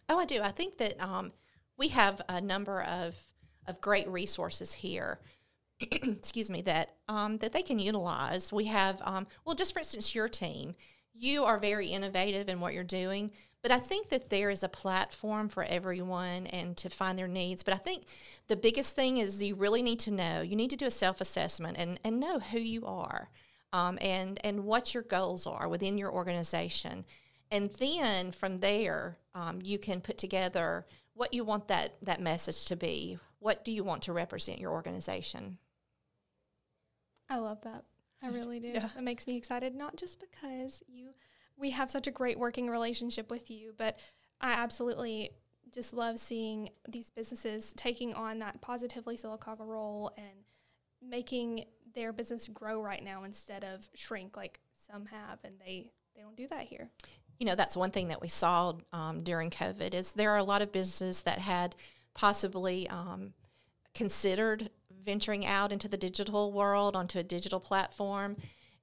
Oh, 0.07 0.19
I 0.19 0.25
do. 0.25 0.41
I 0.41 0.51
think 0.51 0.77
that 0.77 1.01
um, 1.01 1.31
we 1.77 1.89
have 1.89 2.21
a 2.27 2.41
number 2.41 2.81
of, 2.81 3.15
of 3.69 3.81
great 3.81 4.07
resources 4.07 4.73
here. 4.73 5.19
excuse 5.79 6.49
me, 6.51 6.61
that 6.63 6.91
um, 7.07 7.37
that 7.37 7.53
they 7.53 7.61
can 7.61 7.79
utilize. 7.79 8.51
We 8.51 8.65
have, 8.65 9.01
um, 9.05 9.27
well, 9.45 9.55
just 9.55 9.73
for 9.73 9.79
instance, 9.79 10.13
your 10.13 10.27
team. 10.27 10.73
You 11.13 11.43
are 11.45 11.57
very 11.57 11.87
innovative 11.87 12.47
in 12.47 12.59
what 12.61 12.73
you're 12.73 12.83
doing, 12.83 13.31
but 13.61 13.71
I 13.71 13.79
think 13.79 14.09
that 14.09 14.29
there 14.29 14.49
is 14.49 14.63
a 14.63 14.69
platform 14.69 15.49
for 15.49 15.63
everyone 15.63 16.47
and 16.47 16.77
to 16.77 16.89
find 16.89 17.19
their 17.19 17.27
needs. 17.27 17.61
But 17.61 17.73
I 17.73 17.77
think 17.77 18.03
the 18.47 18.55
biggest 18.55 18.95
thing 18.95 19.17
is 19.17 19.43
you 19.43 19.55
really 19.55 19.81
need 19.81 19.99
to 20.01 20.11
know. 20.11 20.41
You 20.41 20.55
need 20.55 20.69
to 20.69 20.77
do 20.77 20.85
a 20.85 20.91
self 20.91 21.19
assessment 21.19 21.77
and, 21.77 21.99
and 22.03 22.19
know 22.19 22.39
who 22.39 22.59
you 22.59 22.85
are 22.85 23.29
um, 23.73 23.97
and 24.01 24.39
and 24.43 24.65
what 24.65 24.93
your 24.93 25.03
goals 25.03 25.45
are 25.47 25.67
within 25.67 25.97
your 25.97 26.11
organization. 26.11 27.05
And 27.51 27.71
then 27.79 28.31
from 28.31 28.59
there, 28.59 29.17
um, 29.33 29.59
you 29.63 29.79
can 29.79 30.01
put 30.01 30.17
together 30.17 30.85
what 31.13 31.33
you 31.33 31.43
want 31.43 31.67
that, 31.67 31.95
that 32.03 32.21
message 32.21 32.65
to 32.65 32.75
be. 32.75 33.17
What 33.39 33.63
do 33.63 33.71
you 33.71 33.83
want 33.83 34.03
to 34.03 34.13
represent 34.13 34.59
your 34.59 34.71
organization? 34.71 35.57
I 37.29 37.37
love 37.37 37.61
that. 37.61 37.85
I 38.21 38.27
really 38.27 38.59
do. 38.59 38.69
Yeah. 38.69 38.89
It 38.97 39.03
makes 39.03 39.27
me 39.27 39.37
excited, 39.37 39.75
not 39.75 39.95
just 39.95 40.19
because 40.19 40.83
you 40.87 41.09
we 41.57 41.71
have 41.71 41.89
such 41.89 42.07
a 42.07 42.11
great 42.11 42.39
working 42.39 42.69
relationship 42.69 43.29
with 43.29 43.49
you, 43.51 43.73
but 43.77 43.99
I 44.41 44.53
absolutely 44.53 45.31
just 45.71 45.93
love 45.93 46.19
seeing 46.19 46.69
these 46.87 47.09
businesses 47.09 47.73
taking 47.73 48.13
on 48.13 48.39
that 48.39 48.61
positively 48.61 49.17
Sylacauga 49.17 49.65
role 49.65 50.11
and 50.17 50.45
making 51.01 51.65
their 51.93 52.11
business 52.11 52.47
grow 52.47 52.81
right 52.81 53.03
now 53.03 53.23
instead 53.23 53.63
of 53.63 53.87
shrink 53.93 54.35
like 54.35 54.59
some 54.75 55.05
have, 55.05 55.39
and 55.43 55.55
they 55.59 55.91
they 56.15 56.21
don't 56.21 56.35
do 56.35 56.47
that 56.47 56.63
here 56.63 56.89
you 57.39 57.45
know 57.45 57.55
that's 57.55 57.75
one 57.75 57.91
thing 57.91 58.09
that 58.09 58.21
we 58.21 58.27
saw 58.27 58.73
um, 58.93 59.23
during 59.23 59.49
COVID 59.49 59.93
is 59.93 60.11
there 60.11 60.31
are 60.31 60.37
a 60.37 60.43
lot 60.43 60.61
of 60.61 60.71
businesses 60.71 61.21
that 61.21 61.39
had 61.39 61.75
possibly 62.19 62.85
um, 62.89 63.31
considered 63.95 64.69
venturing 65.05 65.45
out 65.45 65.71
into 65.71 65.87
the 65.87 65.95
digital 65.95 66.51
world 66.51 66.93
onto 66.93 67.17
a 67.17 67.23
digital 67.23 67.61
platform, 67.61 68.35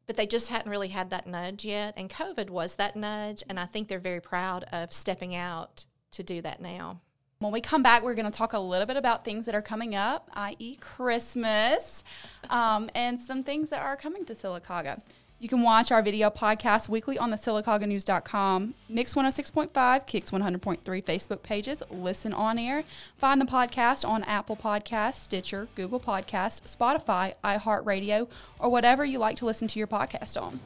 but 0.06 0.16
they 0.16 0.26
just 0.26 0.48
hadn't 0.48 0.70
really 0.70 0.88
had 0.88 1.10
that 1.10 1.26
nudge 1.26 1.62
yet. 1.62 1.92
And 1.98 2.08
COVID 2.08 2.48
was 2.48 2.76
that 2.76 2.96
nudge, 2.96 3.42
and 3.50 3.60
I 3.60 3.66
think 3.66 3.88
they're 3.88 3.98
very 3.98 4.22
proud 4.22 4.64
of 4.72 4.90
stepping 4.90 5.34
out 5.34 5.84
to 6.12 6.22
do 6.22 6.40
that 6.40 6.62
now. 6.62 7.02
When 7.38 7.52
we 7.52 7.60
come 7.60 7.82
back, 7.82 8.02
we're 8.02 8.14
going 8.14 8.30
to 8.30 8.38
talk 8.38 8.54
a 8.54 8.58
little 8.58 8.86
bit 8.86 8.96
about 8.96 9.22
things 9.22 9.44
that 9.44 9.54
are 9.54 9.60
coming 9.60 9.94
up, 9.94 10.30
i.e., 10.32 10.76
Christmas, 10.76 12.04
um, 12.48 12.88
and 12.94 13.20
some 13.20 13.44
things 13.44 13.68
that 13.68 13.82
are 13.82 13.98
coming 13.98 14.24
to 14.24 14.32
Sylacauga. 14.32 14.98
You 15.38 15.48
can 15.48 15.60
watch 15.62 15.92
our 15.92 16.00
video 16.00 16.30
podcast 16.30 16.88
weekly 16.88 17.18
on 17.18 17.28
the 17.30 17.36
SylacaugaNews.com, 17.36 18.74
Mix 18.88 19.14
106.5, 19.14 20.06
Kicks 20.06 20.30
100.3 20.30 20.80
Facebook 21.04 21.42
pages, 21.42 21.82
listen 21.90 22.32
on 22.32 22.58
air. 22.58 22.84
Find 23.18 23.38
the 23.38 23.44
podcast 23.44 24.08
on 24.08 24.24
Apple 24.24 24.56
Podcasts, 24.56 25.16
Stitcher, 25.16 25.68
Google 25.74 26.00
Podcasts, 26.00 26.74
Spotify, 26.74 27.34
iHeartRadio, 27.44 28.28
or 28.58 28.70
whatever 28.70 29.04
you 29.04 29.18
like 29.18 29.36
to 29.36 29.44
listen 29.44 29.68
to 29.68 29.78
your 29.78 29.88
podcast 29.88 30.40
on. 30.40 30.58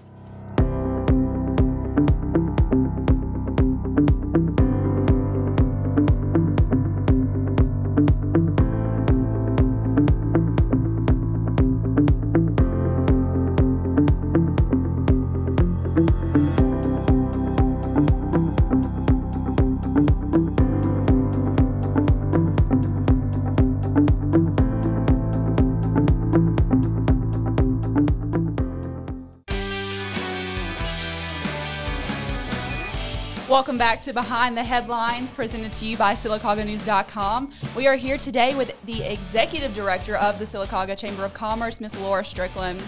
Welcome 33.60 33.76
back 33.76 34.00
to 34.02 34.14
Behind 34.14 34.56
the 34.56 34.64
Headlines, 34.64 35.30
presented 35.30 35.74
to 35.74 35.84
you 35.84 35.94
by 35.98 36.14
SylacaugaNews.com. 36.14 37.52
We 37.76 37.86
are 37.86 37.94
here 37.94 38.16
today 38.16 38.54
with 38.54 38.74
the 38.86 39.02
Executive 39.02 39.74
Director 39.74 40.16
of 40.16 40.38
the 40.38 40.46
Sylacauga 40.46 40.96
Chamber 40.96 41.26
of 41.26 41.34
Commerce, 41.34 41.78
Miss 41.78 41.94
Laura 42.00 42.24
Strickland. 42.24 42.82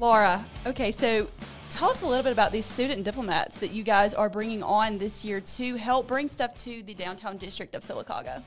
Laura, 0.00 0.44
okay, 0.66 0.90
so 0.90 1.28
tell 1.70 1.90
us 1.90 2.02
a 2.02 2.06
little 2.06 2.24
bit 2.24 2.32
about 2.32 2.50
these 2.50 2.66
student 2.66 3.04
diplomats 3.04 3.58
that 3.58 3.70
you 3.70 3.84
guys 3.84 4.12
are 4.12 4.28
bringing 4.28 4.60
on 4.60 4.98
this 4.98 5.24
year 5.24 5.40
to 5.40 5.76
help 5.76 6.08
bring 6.08 6.28
stuff 6.28 6.56
to 6.56 6.82
the 6.82 6.92
downtown 6.92 7.36
district 7.36 7.76
of 7.76 7.84
Sylacauga 7.84 8.42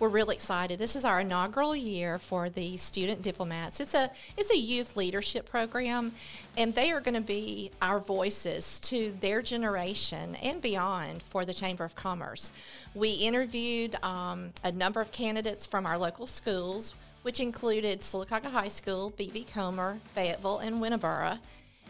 we're 0.00 0.08
really 0.08 0.34
excited. 0.34 0.78
This 0.78 0.96
is 0.96 1.04
our 1.04 1.20
inaugural 1.20 1.76
year 1.76 2.18
for 2.18 2.48
the 2.48 2.78
student 2.78 3.20
diplomats. 3.20 3.80
It's 3.80 3.94
a 3.94 4.10
it's 4.36 4.50
a 4.50 4.56
youth 4.56 4.96
leadership 4.96 5.48
program, 5.48 6.12
and 6.56 6.74
they 6.74 6.90
are 6.90 7.02
going 7.02 7.14
to 7.14 7.20
be 7.20 7.70
our 7.82 8.00
voices 8.00 8.80
to 8.80 9.14
their 9.20 9.42
generation 9.42 10.36
and 10.36 10.62
beyond 10.62 11.22
for 11.22 11.44
the 11.44 11.52
Chamber 11.52 11.84
of 11.84 11.94
Commerce. 11.94 12.50
We 12.94 13.10
interviewed 13.10 14.02
um, 14.02 14.50
a 14.64 14.72
number 14.72 15.02
of 15.02 15.12
candidates 15.12 15.66
from 15.66 15.84
our 15.84 15.98
local 15.98 16.26
schools, 16.26 16.94
which 17.22 17.38
included 17.38 18.00
Sylacauga 18.00 18.50
High 18.50 18.68
School, 18.68 19.12
B.B. 19.18 19.44
Comer, 19.52 19.98
Fayetteville, 20.14 20.60
and 20.60 20.76
Winterboro, 20.76 21.38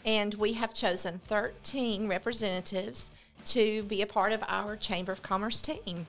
and 0.04 0.34
we 0.34 0.52
have 0.54 0.74
chosen 0.74 1.20
13 1.26 2.08
representatives 2.08 3.10
to 3.46 3.82
be 3.84 4.02
a 4.02 4.06
part 4.06 4.32
of 4.32 4.42
our 4.48 4.76
Chamber 4.76 5.12
of 5.12 5.22
Commerce 5.22 5.62
team. 5.62 6.06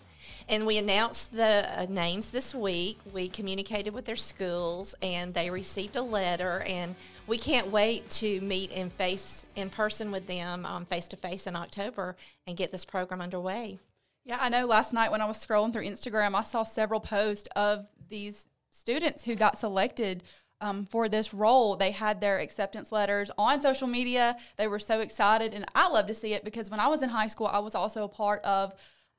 And 0.50 0.66
we 0.66 0.78
announced 0.78 1.34
the 1.34 1.66
uh, 1.80 1.86
names 1.90 2.32
this 2.32 2.54
week. 2.54 3.00
We 3.14 3.30
communicated 3.30 3.94
with 3.94 4.06
their 4.06 4.16
schools, 4.16 4.96
and 5.02 5.34
they 5.34 5.50
received 5.50 5.96
a 5.96 6.02
letter. 6.02 6.64
And 6.68 6.96
we 7.28 7.38
can't 7.38 7.68
wait 7.68 8.10
to 8.12 8.42
meet 8.42 8.72
in 8.72 8.90
face 8.90 9.46
in 9.56 9.70
person 9.70 10.12
with 10.12 10.28
them, 10.28 10.68
face 10.90 11.08
to 11.10 11.18
face 11.18 11.48
in 11.48 11.56
October, 11.56 12.16
and 12.48 12.58
get 12.58 12.72
this 12.72 12.86
program 12.86 13.22
underway. 13.22 13.80
Yeah, 14.26 14.38
I 14.40 14.50
know. 14.50 14.66
Last 14.66 14.94
night 14.94 15.12
when 15.12 15.22
I 15.22 15.26
was 15.26 15.44
scrolling 15.44 15.74
through 15.74 15.86
Instagram, 15.86 16.36
I 16.36 16.44
saw 16.44 16.64
several 16.64 17.00
posts 17.00 17.48
of 17.56 17.88
these 18.10 18.48
students 18.70 19.24
who 19.24 19.36
got 19.36 19.58
selected 19.58 20.24
um, 20.62 20.86
for 20.86 21.10
this 21.10 21.34
role. 21.34 21.76
They 21.76 21.92
had 21.92 22.22
their 22.22 22.40
acceptance 22.40 22.92
letters 22.92 23.30
on 23.38 23.62
social 23.62 23.88
media. 23.88 24.38
They 24.58 24.68
were 24.68 24.80
so 24.80 25.02
excited, 25.02 25.54
and 25.54 25.66
I 25.76 25.90
love 25.90 26.08
to 26.08 26.14
see 26.14 26.34
it 26.34 26.46
because 26.46 26.70
when 26.70 26.80
I 26.80 26.88
was 26.88 27.02
in 27.02 27.10
high 27.10 27.28
school, 27.28 27.48
I 27.48 27.60
was 27.60 27.76
also 27.76 28.04
a 28.04 28.10
part 28.10 28.42
of 28.44 28.74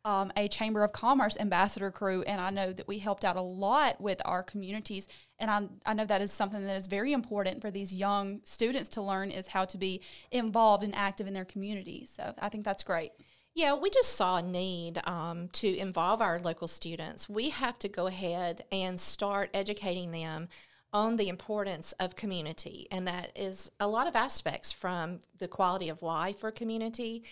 um, 0.05 0.33
a 0.37 0.49
Chamber 0.49 0.83
of 0.83 0.93
Commerce 0.93 1.37
ambassador 1.39 1.91
crew, 1.91 2.23
and 2.23 2.41
I 2.41 2.51
know 2.51 2.73
that 2.73 2.89
we 2.89 2.99
helped 2.99 3.25
out 3.25 3.37
a 3.37 3.43
lot 3.43 4.01
with 4.01 4.21
our 4.25 4.43
communities. 4.43 5.07
And 5.39 5.51
I, 5.51 5.91
I 5.91 5.95
know 5.95 6.05
that 6.07 6.21
is 6.21 6.33
something 6.33 6.65
that 6.65 6.77
is 6.77 6.87
very 6.87 7.13
important 7.13 7.61
for 7.61 7.71
these 7.71 7.95
young 7.95 8.41
students 8.45 8.89
to 8.91 9.03
learn 9.03 9.31
is 9.31 9.47
how 9.47 9.65
to 9.67 9.79
be 9.79 10.01
involved 10.31 10.83
and 10.83 10.95
active 10.95 11.27
in 11.27 11.33
their 11.33 11.45
community. 11.45 12.07
So 12.07 12.35
I 12.41 12.49
think 12.49 12.65
that's 12.65 12.83
great. 12.83 13.13
Yeah, 13.55 13.75
we 13.75 13.91
just 13.91 14.17
saw 14.17 14.39
a 14.39 14.43
need 14.43 14.99
um, 15.05 15.49
to 15.55 15.77
involve 15.77 16.23
our 16.23 16.41
local 16.41 16.69
students. 16.69 17.29
We 17.29 17.51
have 17.51 17.79
to 17.81 17.89
go 17.89 18.07
ahead 18.07 18.65
and 18.73 18.99
start 18.99 19.51
educating 19.53 20.11
them 20.11 20.49
on 20.93 21.17
the 21.17 21.29
importance 21.29 21.93
of 22.01 22.17
community, 22.17 22.87
and 22.91 23.09
that 23.09 23.33
is 23.37 23.71
a 23.81 23.89
lot 23.89 24.07
of 24.07 24.15
aspects 24.15 24.71
from 24.71 25.21
the 25.39 25.49
quality 25.49 25.89
of 25.89 26.03
life 26.03 26.39
for 26.41 26.51
community, 26.51 27.25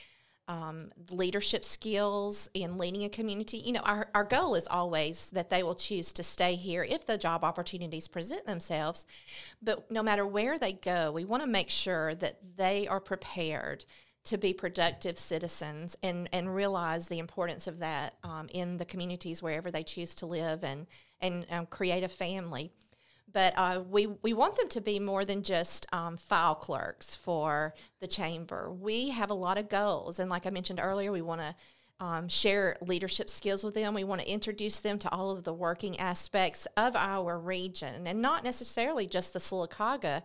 um, 0.49 0.91
leadership 1.11 1.65
skills 1.65 2.51
in 2.55 2.77
leading 2.77 3.05
a 3.05 3.09
community. 3.09 3.59
You 3.59 3.75
know, 3.75 3.83
our, 3.85 4.09
our 4.15 4.25
goal 4.25 4.57
is 4.57 4.67
always 4.67 5.31
that 5.31 5.51
they 5.51 5.63
will 5.63 5.77
choose 5.77 6.13
to 6.15 6.23
stay 6.23 6.57
here 6.57 6.83
if 6.83 7.07
the 7.07 7.17
job 7.17 7.45
opportunities 7.45 8.09
present 8.09 8.47
themselves. 8.47 9.07
But 9.63 9.89
no 9.91 10.03
matter 10.03 10.27
where 10.27 10.59
they 10.59 10.73
go, 10.73 11.13
we 11.13 11.25
want 11.25 11.43
to 11.43 11.49
make 11.49 11.71
sure 11.71 12.15
that 12.17 12.39
they 12.57 12.89
are 12.89 12.99
prepared 12.99 13.85
to 14.25 14.39
be 14.39 14.53
productive 14.53 15.19
citizens 15.19 15.97
and, 16.03 16.29
and 16.33 16.55
realize 16.55 17.09
the 17.09 17.19
importance 17.19 17.67
of 17.67 17.79
that 17.79 18.15
um, 18.25 18.49
in 18.53 18.77
the 18.77 18.85
communities 18.85 19.43
wherever 19.43 19.71
they 19.71 19.83
choose 19.83 20.15
to 20.17 20.27
live 20.27 20.65
and, 20.65 20.87
and 21.21 21.47
um, 21.51 21.67
create 21.67 22.05
a 22.05 22.09
family. 22.09 22.73
But 23.33 23.55
uh, 23.57 23.83
we, 23.89 24.07
we 24.07 24.33
want 24.33 24.57
them 24.57 24.69
to 24.71 24.81
be 24.81 24.99
more 24.99 25.25
than 25.25 25.43
just 25.43 25.87
um, 25.93 26.17
file 26.17 26.55
clerks 26.55 27.15
for 27.15 27.75
the 28.01 28.07
chamber. 28.07 28.73
We 28.73 29.11
have 29.11 29.31
a 29.31 29.35
lot 29.35 29.59
of 29.59 29.69
goals. 29.69 30.19
And 30.19 30.31
like 30.31 30.47
I 30.47 30.51
mentioned 30.51 30.81
earlier, 30.83 31.13
we 31.13 31.23
want 31.23 31.41
to 31.41 31.55
um, 32.01 32.29
share 32.29 32.77
leadership 32.81 33.29
skills 33.29 33.63
with 33.63 33.75
them. 33.75 33.95
We 33.95 34.05
want 34.05 34.23
to 34.23 34.31
introduce 34.31 34.81
them 34.81 34.99
to 35.01 35.13
all 35.13 35.31
of 35.31 35.45
the 35.45 35.53
working 35.53 36.01
aspects 36.01 36.67
of 36.77 36.97
our 36.97 37.39
region 37.39 38.07
and 38.07 38.23
not 38.23 38.43
necessarily 38.43 39.07
just 39.07 39.33
the 39.33 39.39
Sylacauga 39.39 40.23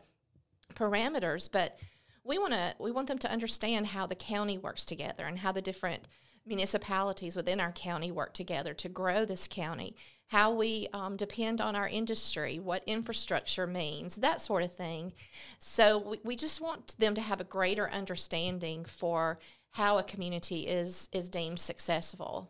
parameters, 0.74 1.50
but 1.52 1.78
we 2.24 2.38
want 2.40 2.54
to 2.54 2.76
we 2.80 2.92
want 2.92 3.08
them 3.08 3.20
to 3.20 3.32
understand 3.32 3.86
how 3.86 4.08
the 4.08 4.16
county 4.16 4.58
works 4.58 4.86
together 4.86 5.26
and 5.26 5.38
how 5.38 5.52
the 5.52 5.62
different 5.62 6.08
municipalities 6.46 7.36
within 7.36 7.60
our 7.60 7.72
county 7.72 8.12
work 8.12 8.34
together 8.34 8.74
to 8.74 8.90
grow 8.90 9.26
this 9.26 9.48
county 9.48 9.96
how 10.28 10.52
we 10.52 10.88
um, 10.94 11.16
depend 11.16 11.62
on 11.62 11.76
our 11.76 11.88
industry 11.88 12.60
what 12.60 12.84
infrastructure 12.86 13.68
means 13.68 14.16
that 14.16 14.42
sort 14.42 14.64
of 14.64 14.72
thing. 14.72 15.14
So 15.60 16.00
we, 16.00 16.20
we 16.24 16.36
just 16.36 16.62
want 16.62 16.96
them 17.00 17.16
to 17.16 17.22
have 17.22 17.42
a 17.42 17.46
greater 17.46 17.90
understanding 17.90 18.86
for 18.86 19.40
how 19.72 19.98
a 19.98 20.04
community 20.04 20.68
is 20.68 21.10
is 21.12 21.30
deemed 21.30 21.60
successful 21.60 22.50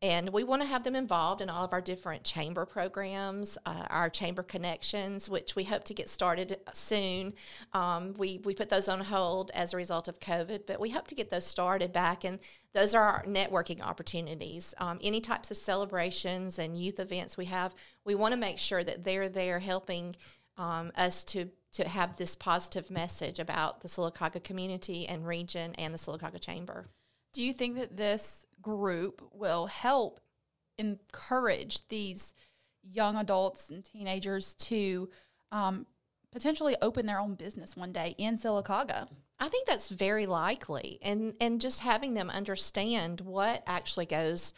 and 0.00 0.30
we 0.30 0.44
want 0.44 0.62
to 0.62 0.68
have 0.68 0.84
them 0.84 0.94
involved 0.94 1.40
in 1.40 1.50
all 1.50 1.64
of 1.64 1.72
our 1.72 1.80
different 1.80 2.22
chamber 2.22 2.64
programs, 2.64 3.58
uh, 3.66 3.84
our 3.90 4.08
chamber 4.08 4.44
connections, 4.44 5.28
which 5.28 5.56
we 5.56 5.64
hope 5.64 5.82
to 5.84 5.94
get 5.94 6.08
started 6.08 6.56
soon. 6.72 7.34
Um, 7.72 8.14
we, 8.16 8.40
we 8.44 8.54
put 8.54 8.68
those 8.68 8.88
on 8.88 9.00
hold 9.00 9.50
as 9.54 9.74
a 9.74 9.76
result 9.76 10.06
of 10.06 10.20
COVID, 10.20 10.66
but 10.66 10.78
we 10.78 10.90
hope 10.90 11.08
to 11.08 11.16
get 11.16 11.30
those 11.30 11.44
started 11.44 11.92
back. 11.92 12.24
And 12.24 12.38
those 12.74 12.94
are 12.94 13.02
our 13.02 13.24
networking 13.24 13.80
opportunities. 13.80 14.72
Um, 14.78 15.00
any 15.02 15.20
types 15.20 15.50
of 15.50 15.56
celebrations 15.56 16.60
and 16.60 16.78
youth 16.78 17.00
events 17.00 17.36
we 17.36 17.46
have, 17.46 17.74
we 18.04 18.14
want 18.14 18.32
to 18.32 18.38
make 18.38 18.58
sure 18.58 18.84
that 18.84 19.02
they're 19.02 19.28
there 19.28 19.58
helping 19.58 20.14
um, 20.56 20.92
us 20.96 21.24
to 21.24 21.50
to 21.70 21.86
have 21.86 22.16
this 22.16 22.34
positive 22.34 22.90
message 22.90 23.38
about 23.38 23.82
the 23.82 23.88
Sylacauga 23.88 24.42
community 24.42 25.06
and 25.06 25.26
region 25.26 25.74
and 25.74 25.92
the 25.92 25.98
Sylacauga 25.98 26.40
Chamber. 26.40 26.86
Do 27.34 27.42
you 27.42 27.52
think 27.52 27.76
that 27.76 27.94
this 27.94 28.46
group 28.60 29.22
will 29.32 29.66
help 29.66 30.20
encourage 30.78 31.86
these 31.88 32.34
young 32.82 33.16
adults 33.16 33.68
and 33.68 33.84
teenagers 33.84 34.54
to 34.54 35.08
um, 35.52 35.86
potentially 36.32 36.76
open 36.82 37.06
their 37.06 37.20
own 37.20 37.34
business 37.34 37.76
one 37.76 37.92
day 37.92 38.14
in 38.18 38.38
Sylacauga? 38.38 39.08
I 39.40 39.48
think 39.48 39.66
that's 39.66 39.88
very 39.88 40.26
likely, 40.26 40.98
and 41.02 41.34
and 41.40 41.60
just 41.60 41.80
having 41.80 42.14
them 42.14 42.28
understand 42.28 43.20
what 43.20 43.62
actually 43.66 44.06
goes 44.06 44.52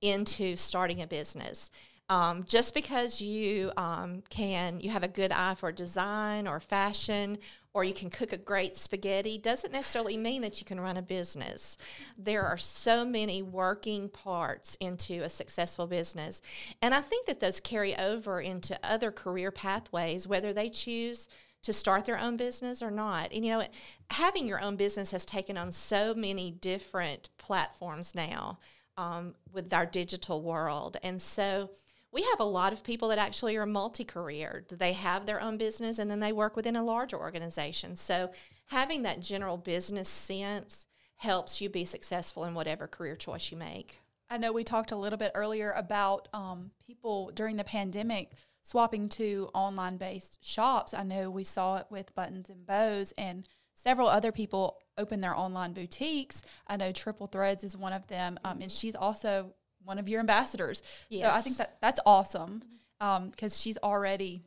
into 0.00 0.56
starting 0.56 1.02
a 1.02 1.06
business. 1.06 1.70
Um, 2.08 2.42
just 2.44 2.74
because 2.74 3.20
you 3.20 3.70
um, 3.76 4.22
can, 4.30 4.80
you 4.80 4.90
have 4.90 5.04
a 5.04 5.08
good 5.08 5.30
eye 5.30 5.54
for 5.54 5.70
design 5.70 6.48
or 6.48 6.58
fashion, 6.58 7.38
or 7.72 7.84
you 7.84 7.94
can 7.94 8.10
cook 8.10 8.32
a 8.32 8.36
great 8.36 8.74
spaghetti, 8.74 9.38
doesn't 9.38 9.72
necessarily 9.72 10.16
mean 10.16 10.42
that 10.42 10.60
you 10.60 10.64
can 10.64 10.80
run 10.80 10.96
a 10.96 11.02
business. 11.02 11.78
There 12.18 12.42
are 12.42 12.56
so 12.56 13.04
many 13.04 13.42
working 13.42 14.08
parts 14.08 14.76
into 14.80 15.22
a 15.22 15.28
successful 15.28 15.86
business. 15.86 16.42
And 16.82 16.92
I 16.92 17.00
think 17.00 17.26
that 17.26 17.40
those 17.40 17.60
carry 17.60 17.96
over 17.96 18.40
into 18.40 18.78
other 18.82 19.12
career 19.12 19.50
pathways, 19.50 20.26
whether 20.26 20.52
they 20.52 20.68
choose 20.68 21.28
to 21.62 21.72
start 21.72 22.06
their 22.06 22.18
own 22.18 22.36
business 22.36 22.82
or 22.82 22.90
not. 22.90 23.32
And 23.32 23.44
you 23.44 23.52
know, 23.52 23.64
having 24.10 24.48
your 24.48 24.60
own 24.60 24.76
business 24.76 25.10
has 25.10 25.26
taken 25.26 25.56
on 25.56 25.70
so 25.70 26.14
many 26.14 26.50
different 26.50 27.28
platforms 27.38 28.14
now 28.14 28.58
um, 28.96 29.34
with 29.52 29.72
our 29.72 29.86
digital 29.86 30.42
world. 30.42 30.96
And 31.02 31.20
so, 31.20 31.70
we 32.12 32.22
have 32.22 32.40
a 32.40 32.44
lot 32.44 32.72
of 32.72 32.82
people 32.82 33.08
that 33.08 33.18
actually 33.18 33.56
are 33.56 33.66
multi-career. 33.66 34.64
They 34.68 34.92
have 34.94 35.26
their 35.26 35.40
own 35.40 35.58
business 35.58 35.98
and 35.98 36.10
then 36.10 36.20
they 36.20 36.32
work 36.32 36.56
within 36.56 36.76
a 36.76 36.82
larger 36.82 37.18
organization. 37.18 37.96
So 37.96 38.30
having 38.66 39.02
that 39.02 39.20
general 39.20 39.56
business 39.56 40.08
sense 40.08 40.86
helps 41.16 41.60
you 41.60 41.68
be 41.68 41.84
successful 41.84 42.44
in 42.44 42.54
whatever 42.54 42.88
career 42.88 43.14
choice 43.14 43.50
you 43.50 43.56
make. 43.56 44.00
I 44.28 44.38
know 44.38 44.52
we 44.52 44.64
talked 44.64 44.92
a 44.92 44.96
little 44.96 45.18
bit 45.18 45.32
earlier 45.34 45.72
about 45.72 46.28
um, 46.32 46.70
people 46.86 47.30
during 47.34 47.56
the 47.56 47.64
pandemic 47.64 48.32
swapping 48.62 49.08
to 49.08 49.50
online 49.54 49.96
based 49.96 50.38
shops. 50.40 50.94
I 50.94 51.02
know 51.02 51.30
we 51.30 51.44
saw 51.44 51.76
it 51.76 51.86
with 51.90 52.14
Buttons 52.14 52.48
and 52.48 52.66
Bows, 52.66 53.12
and 53.18 53.48
several 53.74 54.08
other 54.08 54.32
people 54.32 54.78
open 54.98 55.20
their 55.20 55.36
online 55.36 55.72
boutiques. 55.72 56.42
I 56.66 56.76
know 56.76 56.92
Triple 56.92 57.26
Threads 57.26 57.64
is 57.64 57.76
one 57.76 57.92
of 57.92 58.06
them, 58.06 58.38
um, 58.44 58.60
and 58.60 58.70
she's 58.70 58.94
also 58.94 59.54
one 59.84 59.98
of 59.98 60.08
your 60.08 60.20
ambassadors. 60.20 60.82
Yes. 61.08 61.22
So 61.22 61.38
I 61.38 61.40
think 61.40 61.56
that 61.56 61.76
that's 61.80 62.00
awesome 62.06 62.62
because 62.98 63.54
um, 63.54 63.58
she's 63.58 63.78
already, 63.82 64.42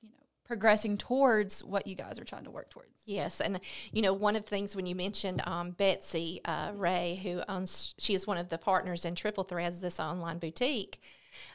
you 0.00 0.08
know, 0.08 0.24
progressing 0.44 0.96
towards 0.96 1.64
what 1.64 1.86
you 1.86 1.94
guys 1.94 2.18
are 2.18 2.24
trying 2.24 2.44
to 2.44 2.50
work 2.50 2.70
towards. 2.70 2.88
Yes, 3.04 3.40
and 3.40 3.60
you 3.92 4.02
know, 4.02 4.12
one 4.12 4.36
of 4.36 4.44
the 4.44 4.48
things 4.48 4.76
when 4.76 4.86
you 4.86 4.94
mentioned 4.94 5.42
um, 5.46 5.72
Betsy 5.72 6.40
uh, 6.44 6.72
Ray, 6.74 7.20
who 7.22 7.42
owns, 7.48 7.94
she 7.98 8.14
is 8.14 8.26
one 8.26 8.38
of 8.38 8.48
the 8.48 8.58
partners 8.58 9.04
in 9.04 9.14
Triple 9.14 9.44
Threads, 9.44 9.80
this 9.80 9.98
online 9.98 10.38
boutique. 10.38 11.00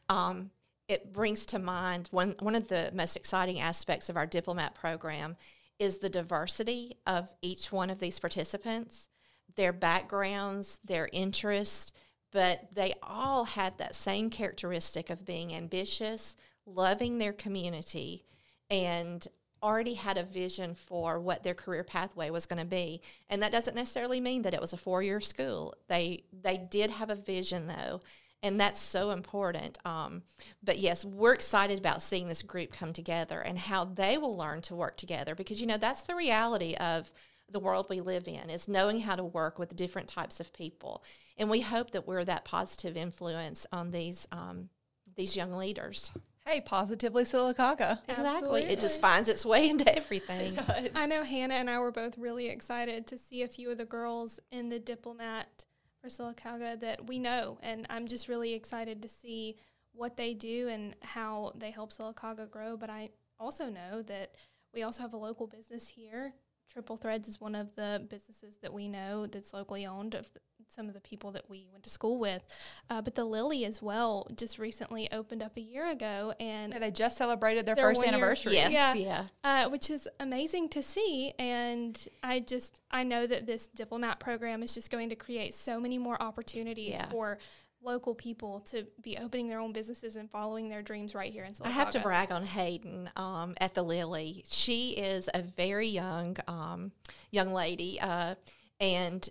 Um, 0.09 0.51
it 0.87 1.13
brings 1.13 1.45
to 1.47 1.59
mind 1.59 2.09
one 2.11 2.35
one 2.39 2.55
of 2.55 2.67
the 2.67 2.91
most 2.93 3.15
exciting 3.15 3.59
aspects 3.59 4.09
of 4.09 4.17
our 4.17 4.25
diplomat 4.25 4.75
program 4.75 5.35
is 5.79 5.97
the 5.97 6.09
diversity 6.09 6.97
of 7.05 7.33
each 7.41 7.71
one 7.71 7.89
of 7.89 7.99
these 7.99 8.19
participants, 8.19 9.09
their 9.55 9.73
backgrounds, 9.73 10.79
their 10.85 11.09
interests 11.11 11.91
but 12.35 12.67
they 12.73 12.93
all 13.01 13.45
had 13.45 13.77
that 13.77 13.95
same 13.95 14.29
characteristic 14.29 15.09
of 15.09 15.25
being 15.25 15.55
ambitious, 15.55 16.35
loving 16.65 17.17
their 17.17 17.31
community, 17.31 18.25
and 18.69 19.25
already 19.63 19.93
had 19.93 20.17
a 20.17 20.23
vision 20.23 20.75
for 20.75 21.17
what 21.21 21.43
their 21.43 21.53
career 21.53 21.85
pathway 21.85 22.29
was 22.29 22.45
going 22.45 22.59
to 22.59 22.65
be. 22.65 23.01
And 23.29 23.41
that 23.41 23.53
doesn't 23.53 23.73
necessarily 23.73 24.19
mean 24.19 24.41
that 24.41 24.53
it 24.53 24.59
was 24.59 24.73
a 24.73 24.77
four-year 24.77 25.21
school. 25.21 25.75
They 25.87 26.25
they 26.43 26.57
did 26.57 26.89
have 26.89 27.09
a 27.09 27.15
vision 27.15 27.67
though, 27.67 28.01
and 28.43 28.59
that's 28.59 28.81
so 28.81 29.11
important. 29.11 29.77
Um, 29.85 30.21
but 30.61 30.77
yes, 30.77 31.05
we're 31.05 31.35
excited 31.35 31.79
about 31.79 32.01
seeing 32.01 32.27
this 32.27 32.41
group 32.41 32.73
come 32.73 32.91
together 32.91 33.39
and 33.39 33.57
how 33.57 33.85
they 33.85 34.17
will 34.17 34.35
learn 34.35 34.61
to 34.63 34.75
work 34.75 34.97
together 34.97 35.35
because 35.35 35.61
you 35.61 35.67
know 35.67 35.77
that's 35.77 36.01
the 36.01 36.15
reality 36.15 36.75
of 36.81 37.13
the 37.51 37.59
world 37.59 37.87
we 37.89 38.01
live 38.01 38.27
in 38.27 38.49
is 38.49 38.67
knowing 38.67 38.99
how 38.99 39.15
to 39.15 39.23
work 39.23 39.59
with 39.59 39.75
different 39.75 40.07
types 40.07 40.39
of 40.39 40.51
people 40.53 41.03
and 41.37 41.49
we 41.49 41.61
hope 41.61 41.91
that 41.91 42.07
we're 42.07 42.25
that 42.25 42.45
positive 42.45 42.95
influence 42.95 43.65
on 43.71 43.91
these 43.91 44.27
um, 44.31 44.69
these 45.15 45.35
young 45.35 45.53
leaders. 45.53 46.11
Hey, 46.45 46.61
positively 46.61 47.23
Sylacauga. 47.23 47.99
Exactly. 48.07 48.25
Absolutely. 48.25 48.63
It 48.63 48.79
just 48.79 49.01
finds 49.01 49.29
its 49.29 49.45
way 49.45 49.69
into 49.69 49.95
everything. 49.95 50.57
I 50.95 51.07
know 51.07 51.23
Hannah 51.23 51.55
and 51.55 51.69
I 51.69 51.79
were 51.79 51.91
both 51.91 52.17
really 52.17 52.47
excited 52.47 53.07
to 53.07 53.17
see 53.17 53.41
a 53.41 53.47
few 53.47 53.71
of 53.71 53.77
the 53.77 53.85
girls 53.85 54.39
in 54.51 54.69
the 54.69 54.77
diplomat 54.77 55.65
for 56.01 56.07
Sylacauga 56.07 56.79
that 56.81 57.07
we 57.07 57.17
know. 57.17 57.57
And 57.63 57.87
I'm 57.89 58.07
just 58.07 58.27
really 58.27 58.53
excited 58.53 59.01
to 59.01 59.07
see 59.07 59.57
what 59.93 60.17
they 60.17 60.33
do 60.33 60.67
and 60.67 60.95
how 61.01 61.53
they 61.55 61.71
help 61.71 61.91
Sylacauga 61.91 62.49
grow. 62.49 62.77
But 62.77 62.91
I 62.91 63.09
also 63.39 63.67
know 63.69 64.03
that 64.03 64.35
we 64.71 64.83
also 64.83 65.01
have 65.01 65.13
a 65.13 65.17
local 65.17 65.47
business 65.47 65.87
here. 65.87 66.33
Triple 66.71 66.97
Threads 66.97 67.27
is 67.27 67.39
one 67.39 67.55
of 67.55 67.73
the 67.75 68.05
businesses 68.09 68.57
that 68.61 68.73
we 68.73 68.87
know 68.87 69.27
that's 69.27 69.53
locally 69.53 69.85
owned 69.85 70.13
of 70.13 70.29
some 70.67 70.87
of 70.87 70.93
the 70.93 70.99
people 70.99 71.31
that 71.31 71.49
we 71.49 71.67
went 71.71 71.83
to 71.83 71.89
school 71.89 72.19
with. 72.19 72.43
Uh, 72.89 73.01
but 73.01 73.15
the 73.15 73.23
Lily 73.23 73.63
as 73.63 73.81
well 73.81 74.27
just 74.35 74.57
recently 74.59 75.09
opened 75.11 75.41
up 75.41 75.55
a 75.55 75.61
year 75.61 75.89
ago, 75.89 76.33
and 76.39 76.73
Yeah, 76.73 76.79
they 76.79 76.91
just 76.91 77.15
celebrated 77.17 77.65
their, 77.65 77.75
Their 77.75 77.85
first 77.85 77.99
one 77.99 78.07
year- 78.07 78.15
anniversary. 78.15 78.53
Yes, 78.55 78.73
Yeah. 78.73 78.93
yeah. 78.93 79.25
uh, 79.65 79.69
which 79.69 79.89
is 79.89 80.07
amazing 80.19 80.67
to 80.69 80.83
see. 80.83 81.33
And 81.39 82.05
I 82.23 82.39
just 82.41 82.81
I 82.91 83.03
know 83.03 83.25
that 83.27 83.45
this 83.45 83.67
diplomat 83.67 84.19
program 84.19 84.63
is 84.63 84.73
just 84.73 84.89
going 84.91 85.09
to 85.09 85.15
create 85.15 85.53
so 85.53 85.79
many 85.79 85.97
more 85.97 86.21
opportunities 86.21 86.89
Yeah. 86.95 87.09
for 87.09 87.37
local 87.85 88.15
people 88.15 88.59
to 88.61 88.85
be 89.01 89.17
opening 89.17 89.47
their 89.47 89.59
own 89.59 89.71
businesses 89.71 90.15
and 90.15 90.29
following 90.29 90.69
their 90.69 90.81
dreams 90.81 91.15
right 91.15 91.31
here 91.31 91.43
in 91.45 91.53
Sylacauga. 91.53 91.67
I 91.67 91.71
have 91.71 91.89
to 91.91 91.99
brag 91.99 92.31
on 92.31 92.45
Hayden 92.45 93.09
um, 93.15 93.55
at 93.61 93.73
the 93.73 93.83
Lily. 93.83 94.43
She 94.47 94.91
is 94.91 95.29
a 95.33 95.41
very 95.41 95.87
young 95.87 96.37
um, 96.47 96.91
young 97.31 97.53
lady, 97.53 97.99
uh, 98.01 98.35
and 98.79 99.27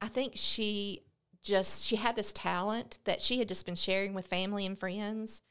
I 0.00 0.08
think 0.08 0.32
she 0.36 1.00
just 1.42 1.84
she 1.84 1.96
had 1.96 2.16
this 2.16 2.32
talent 2.32 2.98
that 3.04 3.20
she 3.20 3.38
had 3.38 3.48
just 3.48 3.66
been 3.66 3.74
sharing 3.74 4.14
with 4.14 4.26
family 4.26 4.66
and 4.66 4.78
friends, 4.78 5.42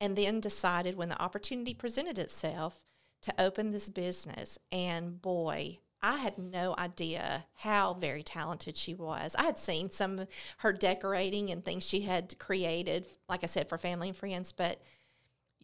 and 0.00 0.16
then 0.16 0.40
decided 0.40 0.96
when 0.96 1.08
the 1.08 1.20
opportunity 1.20 1.74
presented 1.74 2.18
itself 2.18 2.80
to 3.22 3.34
open 3.40 3.70
this 3.70 3.88
business. 3.88 4.58
And 4.70 5.20
boy, 5.22 5.78
I 6.02 6.16
had 6.16 6.36
no 6.36 6.74
idea 6.78 7.44
how 7.54 7.94
very 7.94 8.24
talented 8.24 8.76
she 8.76 8.94
was. 8.94 9.36
I 9.36 9.44
had 9.44 9.58
seen 9.58 9.90
some 9.90 10.18
of 10.18 10.28
her 10.58 10.72
decorating 10.72 11.50
and 11.50 11.64
things 11.64 11.86
she 11.86 12.00
had 12.00 12.38
created, 12.38 13.06
like 13.28 13.44
I 13.44 13.46
said, 13.46 13.68
for 13.68 13.78
family 13.78 14.08
and 14.08 14.16
friends, 14.16 14.50
but 14.50 14.82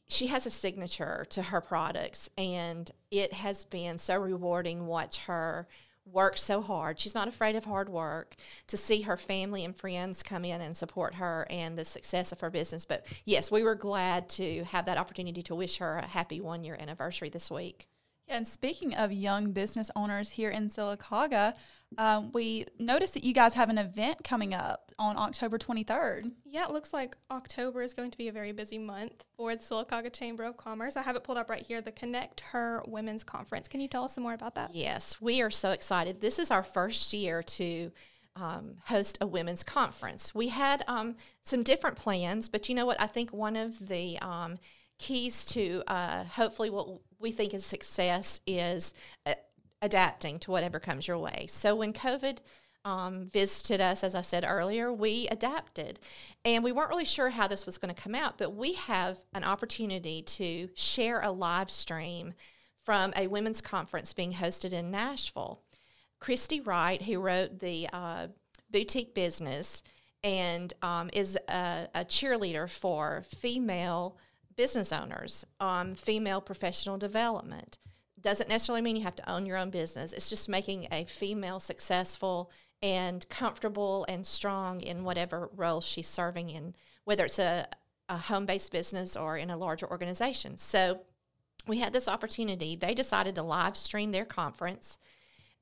she 0.06 0.28
has 0.28 0.46
a 0.46 0.50
signature 0.50 1.26
to 1.30 1.42
her 1.42 1.60
products 1.60 2.30
and 2.38 2.90
it 3.10 3.32
has 3.32 3.64
been 3.64 3.98
so 3.98 4.16
rewarding 4.16 4.86
watch 4.86 5.18
her 5.18 5.66
work 6.06 6.38
so 6.38 6.62
hard. 6.62 6.98
She's 6.98 7.14
not 7.14 7.28
afraid 7.28 7.56
of 7.56 7.64
hard 7.64 7.88
work 7.88 8.34
to 8.68 8.76
see 8.76 9.02
her 9.02 9.16
family 9.16 9.64
and 9.64 9.76
friends 9.76 10.22
come 10.22 10.44
in 10.44 10.60
and 10.60 10.74
support 10.74 11.16
her 11.16 11.46
and 11.50 11.76
the 11.76 11.84
success 11.84 12.32
of 12.32 12.40
her 12.40 12.48
business. 12.48 12.86
But 12.86 13.06
yes 13.26 13.50
we 13.50 13.62
were 13.64 13.74
glad 13.74 14.28
to 14.30 14.64
have 14.64 14.86
that 14.86 14.98
opportunity 14.98 15.42
to 15.42 15.54
wish 15.54 15.78
her 15.78 15.98
a 15.98 16.06
happy 16.06 16.40
one 16.40 16.64
year 16.64 16.76
anniversary 16.80 17.28
this 17.28 17.50
week 17.50 17.88
and 18.28 18.46
speaking 18.46 18.94
of 18.94 19.12
young 19.12 19.52
business 19.52 19.90
owners 19.96 20.30
here 20.30 20.50
in 20.50 20.70
Sylacauga, 20.70 21.54
um, 21.96 22.30
we 22.32 22.66
noticed 22.78 23.14
that 23.14 23.24
you 23.24 23.32
guys 23.32 23.54
have 23.54 23.70
an 23.70 23.78
event 23.78 24.22
coming 24.22 24.52
up 24.52 24.92
on 24.98 25.16
October 25.16 25.58
23rd. 25.58 26.32
Yeah, 26.44 26.64
it 26.64 26.70
looks 26.70 26.92
like 26.92 27.16
October 27.30 27.82
is 27.82 27.94
going 27.94 28.10
to 28.10 28.18
be 28.18 28.28
a 28.28 28.32
very 28.32 28.52
busy 28.52 28.78
month 28.78 29.24
for 29.36 29.54
the 29.56 29.62
Sylacauga 29.62 30.12
Chamber 30.12 30.44
of 30.44 30.56
Commerce. 30.56 30.96
I 30.96 31.02
have 31.02 31.16
it 31.16 31.24
pulled 31.24 31.38
up 31.38 31.48
right 31.48 31.64
here, 31.64 31.80
the 31.80 31.92
Connect 31.92 32.40
Her 32.40 32.82
Women's 32.86 33.24
Conference. 33.24 33.68
Can 33.68 33.80
you 33.80 33.88
tell 33.88 34.04
us 34.04 34.14
some 34.14 34.24
more 34.24 34.34
about 34.34 34.54
that? 34.56 34.74
Yes, 34.74 35.20
we 35.20 35.40
are 35.40 35.50
so 35.50 35.70
excited. 35.70 36.20
This 36.20 36.38
is 36.38 36.50
our 36.50 36.62
first 36.62 37.12
year 37.12 37.42
to 37.42 37.90
um, 38.36 38.74
host 38.84 39.18
a 39.20 39.26
women's 39.26 39.62
conference. 39.62 40.34
We 40.34 40.48
had 40.48 40.84
um, 40.86 41.16
some 41.42 41.62
different 41.62 41.96
plans, 41.96 42.48
but 42.48 42.68
you 42.68 42.74
know 42.74 42.86
what? 42.86 43.00
I 43.00 43.06
think 43.06 43.32
one 43.32 43.56
of 43.56 43.88
the 43.88 44.18
um, 44.20 44.58
keys 44.98 45.46
to 45.46 45.82
uh, 45.86 46.24
hopefully 46.24 46.70
what 46.70 47.00
we 47.18 47.30
think 47.32 47.54
is 47.54 47.64
success 47.64 48.40
is 48.46 48.94
adapting 49.82 50.38
to 50.40 50.50
whatever 50.50 50.78
comes 50.78 51.06
your 51.06 51.18
way. 51.18 51.46
So 51.48 51.76
when 51.76 51.92
COVID 51.92 52.38
um, 52.84 53.24
visited 53.24 53.80
us, 53.80 54.02
as 54.02 54.14
I 54.14 54.22
said 54.22 54.44
earlier, 54.46 54.92
we 54.92 55.28
adapted. 55.28 56.00
And 56.44 56.64
we 56.64 56.72
weren't 56.72 56.90
really 56.90 57.04
sure 57.04 57.30
how 57.30 57.48
this 57.48 57.66
was 57.66 57.78
going 57.78 57.94
to 57.94 58.02
come 58.02 58.14
out, 58.14 58.38
but 58.38 58.54
we 58.54 58.74
have 58.74 59.18
an 59.34 59.44
opportunity 59.44 60.22
to 60.22 60.68
share 60.74 61.20
a 61.20 61.30
live 61.30 61.70
stream 61.70 62.34
from 62.84 63.12
a 63.16 63.26
women's 63.26 63.60
conference 63.60 64.12
being 64.12 64.32
hosted 64.32 64.72
in 64.72 64.90
Nashville. 64.90 65.60
Christy 66.20 66.60
Wright, 66.60 67.02
who 67.02 67.20
wrote 67.20 67.58
the 67.58 67.88
uh, 67.92 68.28
Boutique 68.70 69.14
Business 69.14 69.82
and 70.24 70.72
um, 70.82 71.10
is 71.12 71.38
a, 71.48 71.88
a 71.94 72.04
cheerleader 72.04 72.68
for 72.68 73.22
female 73.28 74.16
business 74.58 74.92
owners, 74.92 75.46
um, 75.60 75.94
female 75.94 76.40
professional 76.40 76.98
development. 76.98 77.78
Doesn't 78.20 78.48
necessarily 78.48 78.82
mean 78.82 78.96
you 78.96 79.04
have 79.04 79.14
to 79.14 79.30
own 79.30 79.46
your 79.46 79.56
own 79.56 79.70
business. 79.70 80.12
It's 80.12 80.28
just 80.28 80.48
making 80.48 80.88
a 80.90 81.04
female 81.04 81.60
successful 81.60 82.50
and 82.82 83.26
comfortable 83.28 84.04
and 84.08 84.26
strong 84.26 84.80
in 84.80 85.04
whatever 85.04 85.48
role 85.54 85.80
she's 85.80 86.08
serving 86.08 86.50
in, 86.50 86.74
whether 87.04 87.24
it's 87.24 87.38
a, 87.38 87.68
a 88.08 88.18
home 88.18 88.46
based 88.46 88.72
business 88.72 89.16
or 89.16 89.36
in 89.36 89.48
a 89.48 89.56
larger 89.56 89.88
organization. 89.88 90.56
So 90.56 91.02
we 91.68 91.78
had 91.78 91.92
this 91.92 92.08
opportunity. 92.08 92.74
They 92.74 92.94
decided 92.94 93.36
to 93.36 93.44
live 93.44 93.76
stream 93.76 94.10
their 94.10 94.24
conference 94.24 94.98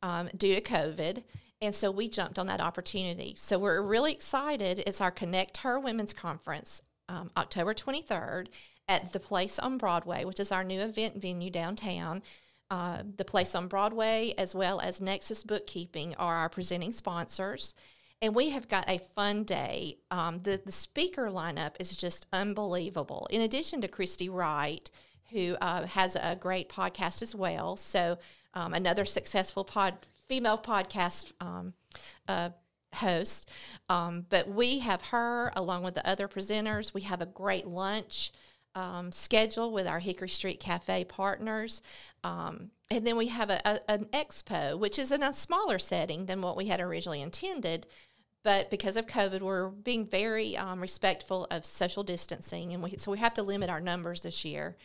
um, 0.02 0.30
due 0.34 0.54
to 0.54 0.62
COVID. 0.62 1.22
And 1.60 1.74
so 1.74 1.90
we 1.90 2.08
jumped 2.08 2.38
on 2.38 2.46
that 2.46 2.62
opportunity. 2.62 3.34
So 3.36 3.58
we're 3.58 3.82
really 3.82 4.12
excited. 4.12 4.82
It's 4.86 5.02
our 5.02 5.10
Connect 5.10 5.58
Her 5.58 5.78
Women's 5.78 6.14
Conference, 6.14 6.80
um, 7.10 7.30
October 7.36 7.74
23rd 7.74 8.48
at 8.88 9.12
the 9.12 9.20
Place 9.20 9.58
on 9.58 9.78
Broadway, 9.78 10.24
which 10.24 10.40
is 10.40 10.52
our 10.52 10.64
new 10.64 10.80
event 10.80 11.20
venue 11.20 11.50
downtown. 11.50 12.22
Uh, 12.70 13.02
the 13.16 13.24
Place 13.24 13.54
on 13.54 13.68
Broadway, 13.68 14.34
as 14.38 14.54
well 14.54 14.80
as 14.80 15.00
Nexus 15.00 15.44
Bookkeeping, 15.44 16.14
are 16.16 16.36
our 16.36 16.48
presenting 16.48 16.92
sponsors. 16.92 17.74
And 18.22 18.34
we 18.34 18.50
have 18.50 18.68
got 18.68 18.88
a 18.88 18.98
fun 19.14 19.44
day. 19.44 19.98
Um, 20.10 20.38
the, 20.38 20.60
the 20.64 20.72
speaker 20.72 21.28
lineup 21.28 21.74
is 21.78 21.96
just 21.96 22.26
unbelievable. 22.32 23.28
In 23.30 23.42
addition 23.42 23.80
to 23.82 23.88
Christy 23.88 24.28
Wright, 24.28 24.90
who 25.30 25.56
uh, 25.60 25.86
has 25.86 26.16
a 26.16 26.36
great 26.36 26.68
podcast 26.68 27.22
as 27.22 27.34
well. 27.34 27.76
So, 27.76 28.18
um, 28.54 28.72
another 28.72 29.04
successful 29.04 29.64
pod, 29.64 29.94
female 30.28 30.56
podcast 30.56 31.32
um, 31.40 31.74
uh, 32.26 32.50
host. 32.94 33.50
Um, 33.88 34.24
but 34.30 34.48
we 34.48 34.78
have 34.78 35.02
her 35.02 35.52
along 35.54 35.82
with 35.82 35.94
the 35.94 36.08
other 36.08 36.26
presenters. 36.26 36.94
We 36.94 37.02
have 37.02 37.20
a 37.20 37.26
great 37.26 37.66
lunch 37.66 38.32
um, 38.76 39.10
schedule 39.10 39.72
with 39.72 39.88
our 39.88 39.98
Hickory 39.98 40.28
Street 40.28 40.60
Cafe 40.60 41.04
partners. 41.04 41.82
Um, 42.22 42.70
and 42.90 43.04
then 43.04 43.16
we 43.16 43.26
have 43.28 43.50
a, 43.50 43.60
a, 43.64 43.90
an 43.90 44.04
expo, 44.12 44.78
which 44.78 44.98
is 44.98 45.10
in 45.10 45.22
a 45.22 45.32
smaller 45.32 45.78
setting 45.78 46.26
than 46.26 46.42
what 46.42 46.56
we 46.56 46.66
had 46.66 46.80
originally 46.80 47.22
intended. 47.22 47.86
But 48.44 48.70
because 48.70 48.96
of 48.96 49.06
COVID, 49.06 49.40
we're 49.40 49.70
being 49.70 50.06
very 50.06 50.56
um, 50.56 50.80
respectful 50.80 51.48
of 51.50 51.64
social 51.64 52.04
distancing, 52.04 52.74
and 52.74 52.82
we, 52.82 52.96
so 52.96 53.10
we 53.10 53.18
have 53.18 53.34
to 53.34 53.42
limit 53.42 53.70
our 53.70 53.80
numbers 53.80 54.20
this 54.20 54.44
year. 54.44 54.76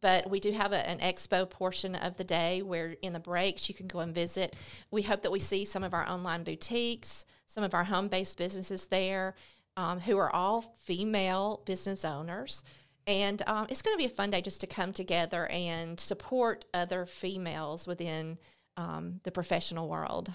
But 0.00 0.30
we 0.30 0.40
do 0.40 0.52
have 0.52 0.72
a, 0.72 0.88
an 0.88 0.98
expo 1.00 1.48
portion 1.48 1.94
of 1.94 2.16
the 2.16 2.24
day 2.24 2.62
where 2.62 2.96
in 3.02 3.12
the 3.12 3.20
breaks 3.20 3.68
you 3.68 3.74
can 3.74 3.86
go 3.86 3.98
and 4.00 4.14
visit. 4.14 4.56
We 4.90 5.02
hope 5.02 5.22
that 5.22 5.30
we 5.32 5.40
see 5.40 5.64
some 5.64 5.84
of 5.84 5.94
our 5.94 6.08
online 6.08 6.42
boutiques, 6.42 7.26
some 7.46 7.64
of 7.64 7.74
our 7.74 7.84
home 7.84 8.08
based 8.08 8.38
businesses 8.38 8.86
there, 8.86 9.34
um, 9.76 10.00
who 10.00 10.16
are 10.18 10.34
all 10.34 10.62
female 10.84 11.62
business 11.66 12.04
owners. 12.04 12.64
And 13.06 13.42
um, 13.46 13.66
it's 13.68 13.82
going 13.82 13.94
to 13.94 13.98
be 13.98 14.06
a 14.06 14.14
fun 14.14 14.30
day 14.30 14.40
just 14.40 14.60
to 14.60 14.66
come 14.66 14.92
together 14.92 15.46
and 15.46 15.98
support 15.98 16.64
other 16.72 17.06
females 17.06 17.86
within 17.86 18.38
um, 18.76 19.20
the 19.24 19.32
professional 19.32 19.88
world. 19.88 20.32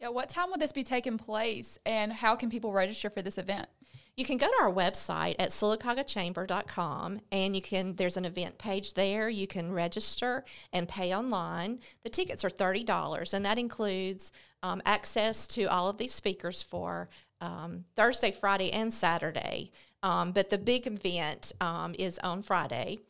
Yeah, 0.00 0.08
what 0.08 0.28
time 0.30 0.48
will 0.50 0.58
this 0.58 0.72
be 0.72 0.82
taking 0.82 1.18
place 1.18 1.78
and 1.84 2.12
how 2.12 2.34
can 2.34 2.48
people 2.48 2.72
register 2.72 3.10
for 3.10 3.20
this 3.20 3.36
event? 3.36 3.68
You 4.16 4.24
can 4.24 4.38
go 4.38 4.46
to 4.46 4.62
our 4.62 4.72
website 4.72 5.36
at 5.38 5.50
sylacaugachamber.com 5.50 7.20
and 7.32 7.54
you 7.54 7.62
can 7.62 7.94
there's 7.96 8.16
an 8.16 8.24
event 8.24 8.58
page 8.58 8.94
there. 8.94 9.28
You 9.28 9.46
can 9.46 9.72
register 9.72 10.44
and 10.72 10.88
pay 10.88 11.14
online. 11.14 11.80
The 12.02 12.10
tickets 12.10 12.44
are 12.44 12.50
$30 12.50 13.34
and 13.34 13.44
that 13.44 13.58
includes 13.58 14.32
um, 14.62 14.82
access 14.84 15.46
to 15.48 15.64
all 15.66 15.88
of 15.88 15.96
these 15.96 16.12
speakers 16.12 16.62
for 16.62 17.08
um, 17.40 17.84
Thursday, 17.96 18.30
Friday, 18.30 18.72
and 18.72 18.92
Saturday. 18.92 19.72
Um, 20.02 20.32
but 20.32 20.50
the 20.50 20.58
big 20.58 20.86
event 20.86 21.52
um, 21.60 21.94
is 21.98 22.18
on 22.20 22.42
Friday. 22.42 23.00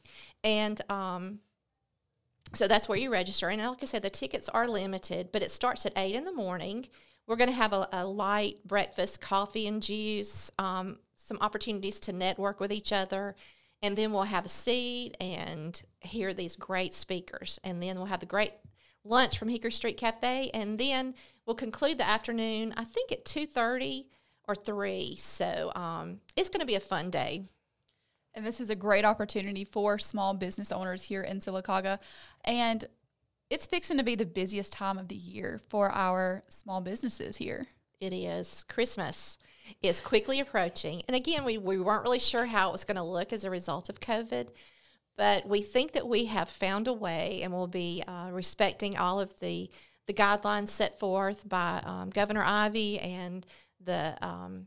And 0.42 0.80
um, 0.90 1.38
so 2.52 2.66
that's 2.66 2.88
where 2.88 2.98
you 2.98 3.12
register. 3.12 3.48
And 3.48 3.62
like 3.62 3.82
I 3.82 3.86
said, 3.86 4.02
the 4.02 4.10
tickets 4.10 4.48
are 4.48 4.66
limited, 4.66 5.30
but 5.32 5.42
it 5.42 5.50
starts 5.50 5.86
at 5.86 5.92
8 5.96 6.14
in 6.14 6.24
the 6.24 6.32
morning. 6.32 6.86
We're 7.26 7.36
going 7.36 7.50
to 7.50 7.54
have 7.54 7.72
a, 7.72 7.88
a, 7.92 8.04
light 8.04 8.56
breakfast, 8.66 9.20
coffee 9.20 9.68
and 9.68 9.80
juice, 9.80 10.50
um, 10.58 10.98
some 11.14 11.38
opportunities 11.40 12.00
to 12.00 12.12
network 12.12 12.58
with 12.58 12.72
each 12.72 12.92
other. 12.92 13.36
And 13.82 13.96
then 13.96 14.12
we'll 14.12 14.24
have 14.24 14.44
a 14.44 14.48
seat 14.48 15.16
and 15.20 15.80
hear 16.00 16.34
these 16.34 16.56
great 16.56 16.92
speakers. 16.92 17.60
And 17.62 17.80
then 17.80 17.96
we'll 17.96 18.06
have 18.06 18.20
the 18.20 18.26
great 18.26 18.52
lunch 19.04 19.38
from 19.38 19.48
Hickory 19.48 19.72
Street 19.72 19.96
Cafe. 19.96 20.50
And 20.52 20.76
then 20.76 21.14
we'll 21.46 21.54
conclude 21.56 21.98
the 21.98 22.08
afternoon, 22.08 22.74
I 22.76 22.84
think 22.84 23.12
at 23.12 23.24
2.30 23.24 24.06
or 24.50 24.54
3. 24.54 25.16
So 25.16 25.72
um, 25.74 26.20
it's 26.36 26.48
going 26.48 26.60
to 26.60 26.66
be 26.66 26.74
a 26.74 26.80
fun 26.80 27.10
day. 27.10 27.44
And 28.34 28.46
this 28.46 28.60
is 28.60 28.70
a 28.70 28.76
great 28.76 29.04
opportunity 29.04 29.64
for 29.64 29.98
small 29.98 30.34
business 30.34 30.70
owners 30.70 31.02
here 31.02 31.22
in 31.22 31.40
Sylacauga. 31.40 31.98
And 32.44 32.84
it's 33.48 33.66
fixing 33.66 33.98
to 33.98 34.04
be 34.04 34.14
the 34.14 34.26
busiest 34.26 34.72
time 34.72 34.98
of 34.98 35.08
the 35.08 35.16
year 35.16 35.60
for 35.68 35.90
our 35.90 36.44
small 36.48 36.80
businesses 36.80 37.36
here. 37.36 37.66
It 38.00 38.12
is. 38.12 38.64
Christmas 38.68 39.36
is 39.82 40.00
quickly 40.00 40.40
approaching. 40.40 41.02
And 41.06 41.16
again, 41.16 41.44
we, 41.44 41.58
we 41.58 41.78
weren't 41.78 42.04
really 42.04 42.18
sure 42.18 42.46
how 42.46 42.68
it 42.68 42.72
was 42.72 42.84
going 42.84 42.96
to 42.96 43.02
look 43.02 43.32
as 43.32 43.44
a 43.44 43.50
result 43.50 43.88
of 43.88 44.00
COVID, 44.00 44.48
but 45.16 45.46
we 45.46 45.60
think 45.60 45.92
that 45.92 46.08
we 46.08 46.26
have 46.26 46.48
found 46.48 46.88
a 46.88 46.92
way 46.92 47.40
and 47.42 47.52
we'll 47.52 47.66
be 47.66 48.02
uh, 48.06 48.30
respecting 48.32 48.96
all 48.96 49.20
of 49.20 49.38
the, 49.40 49.68
the 50.06 50.14
guidelines 50.14 50.68
set 50.68 50.98
forth 50.98 51.46
by 51.48 51.82
um, 51.84 52.10
Governor 52.10 52.42
Ivey 52.42 52.98
and 53.00 53.44
the 53.84 54.16
um, 54.22 54.66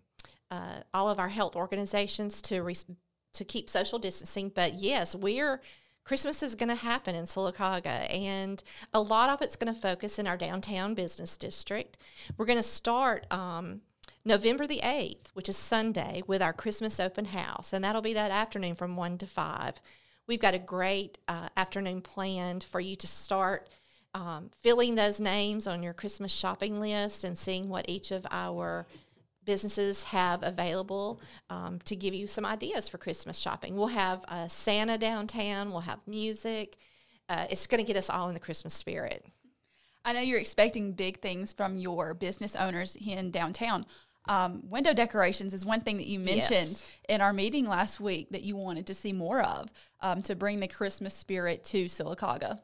uh, 0.52 0.82
all 0.94 1.10
of 1.10 1.20
our 1.20 1.30
health 1.30 1.56
organizations 1.56 2.42
to 2.44 2.62
res- 2.62 2.86
to 3.34 3.44
keep 3.44 3.70
social 3.70 4.00
distancing. 4.00 4.50
But 4.54 4.76
yes, 4.76 5.16
we're 5.16 5.62
Christmas 6.04 6.44
is 6.44 6.56
going 6.56 6.70
to 6.70 6.76
happen 6.76 7.16
in 7.16 7.26
Sylacauga, 7.26 8.12
and 8.14 8.62
a 8.94 9.02
lot 9.02 9.30
of 9.30 9.42
it's 9.42 9.56
going 9.56 9.74
to 9.74 9.80
focus 9.80 10.20
in 10.20 10.28
our 10.28 10.36
downtown 10.36 10.94
business 10.94 11.38
district. 11.38 11.98
We're 12.38 12.46
going 12.46 12.58
to 12.58 12.64
start 12.64 13.26
um, 13.32 13.82
November 14.26 14.68
the 14.68 14.82
8th, 14.84 15.28
which 15.34 15.48
is 15.48 15.56
Sunday, 15.56 16.22
with 16.28 16.42
our 16.42 16.52
Christmas 16.52 17.00
open 17.00 17.26
house, 17.26 17.72
and 17.72 17.84
that'll 17.84 18.02
be 18.02 18.14
that 18.14 18.32
afternoon 18.32 18.76
from 18.76 18.98
1 18.98 19.18
to 19.20 19.28
5. 19.28 19.76
We've 20.28 20.40
got 20.40 20.54
a 20.54 20.60
great 20.60 21.20
uh, 21.28 21.48
afternoon 21.56 22.02
planned 22.02 22.66
for 22.66 22.82
you 22.82 22.98
to 22.98 23.08
start 23.08 23.70
um, 24.14 24.50
filling 24.62 24.96
those 24.96 25.20
names 25.20 25.68
on 25.68 25.84
your 25.84 25.94
Christmas 25.94 26.32
shopping 26.32 26.80
list 26.80 27.24
and 27.24 27.38
seeing 27.38 27.70
what 27.70 27.90
each 27.90 28.12
of 28.12 28.26
our 28.30 28.86
businesses 29.46 30.04
have 30.06 30.44
available 30.44 31.22
um, 31.50 31.80
to 31.86 31.96
give 31.96 32.14
you 32.14 32.28
some 32.28 32.46
ideas 32.46 32.88
for 32.88 32.98
Christmas 32.98 33.38
shopping. 33.38 33.76
We'll 33.76 33.88
have 33.88 34.24
uh, 34.28 34.48
Santa 34.48 34.98
downtown, 34.98 35.72
we'll 35.72 35.82
have 35.82 36.00
music. 36.08 36.78
Uh, 37.30 37.46
it's 37.50 37.68
going 37.68 37.84
to 37.84 37.88
get 37.88 37.98
us 37.98 38.10
all 38.10 38.28
in 38.28 38.34
the 38.34 38.40
Christmas 38.40 38.74
spirit. 38.74 39.26
I 40.06 40.14
know 40.14 40.20
you're 40.20 40.40
expecting 40.40 40.92
big 40.92 41.22
things 41.22 41.54
from 41.54 41.78
your 41.78 42.14
business 42.14 42.56
owners 42.56 42.98
in 42.98 43.32
downtown. 43.32 43.86
Um, 44.26 44.62
window 44.70 44.94
decorations 44.94 45.54
is 45.54 45.66
one 45.66 45.82
thing 45.82 45.98
that 45.98 46.08
you 46.08 46.20
mentioned 46.20 46.70
Yes. 46.70 46.86
in 47.10 47.22
our 47.22 47.34
meeting 47.34 47.66
last 47.68 48.00
week 48.00 48.30
that 48.32 48.42
you 48.44 48.56
wanted 48.56 48.88
to 48.88 48.94
see 48.94 49.12
more 49.14 49.42
of 49.42 49.70
um, 50.02 50.22
to 50.24 50.36
bring 50.36 50.60
the 50.60 50.68
Christmas 50.68 51.14
spirit 51.14 51.64
to 51.66 51.86
Sylacauga. 51.86 52.60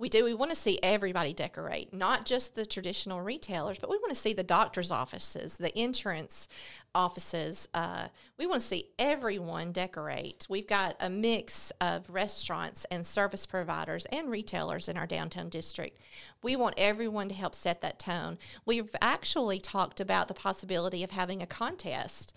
We 0.00 0.08
do. 0.08 0.24
We 0.24 0.34
want 0.34 0.52
to 0.52 0.56
see 0.56 0.78
everybody 0.80 1.32
decorate, 1.32 1.92
not 1.92 2.24
just 2.24 2.54
the 2.54 2.64
traditional 2.64 3.20
retailers, 3.20 3.78
but 3.80 3.90
we 3.90 3.96
want 3.96 4.10
to 4.10 4.14
see 4.14 4.32
the 4.32 4.44
doctor's 4.44 4.92
offices, 4.92 5.56
the 5.56 5.76
insurance 5.76 6.48
offices. 6.94 7.68
Uh, 7.74 8.06
we 8.38 8.46
want 8.46 8.60
to 8.60 8.66
see 8.66 8.90
everyone 9.00 9.72
decorate. 9.72 10.46
We've 10.48 10.68
got 10.68 10.94
a 11.00 11.10
mix 11.10 11.72
of 11.80 12.08
restaurants 12.10 12.86
and 12.92 13.04
service 13.04 13.44
providers 13.44 14.06
and 14.12 14.30
retailers 14.30 14.88
in 14.88 14.96
our 14.96 15.06
downtown 15.06 15.48
district. 15.48 16.00
We 16.44 16.54
want 16.54 16.76
everyone 16.78 17.28
to 17.30 17.34
help 17.34 17.56
set 17.56 17.80
that 17.80 17.98
tone. 17.98 18.38
We've 18.66 18.94
actually 19.02 19.58
talked 19.58 19.98
about 19.98 20.28
the 20.28 20.34
possibility 20.34 21.02
of 21.02 21.10
having 21.10 21.42
a 21.42 21.46
contest 21.46 22.34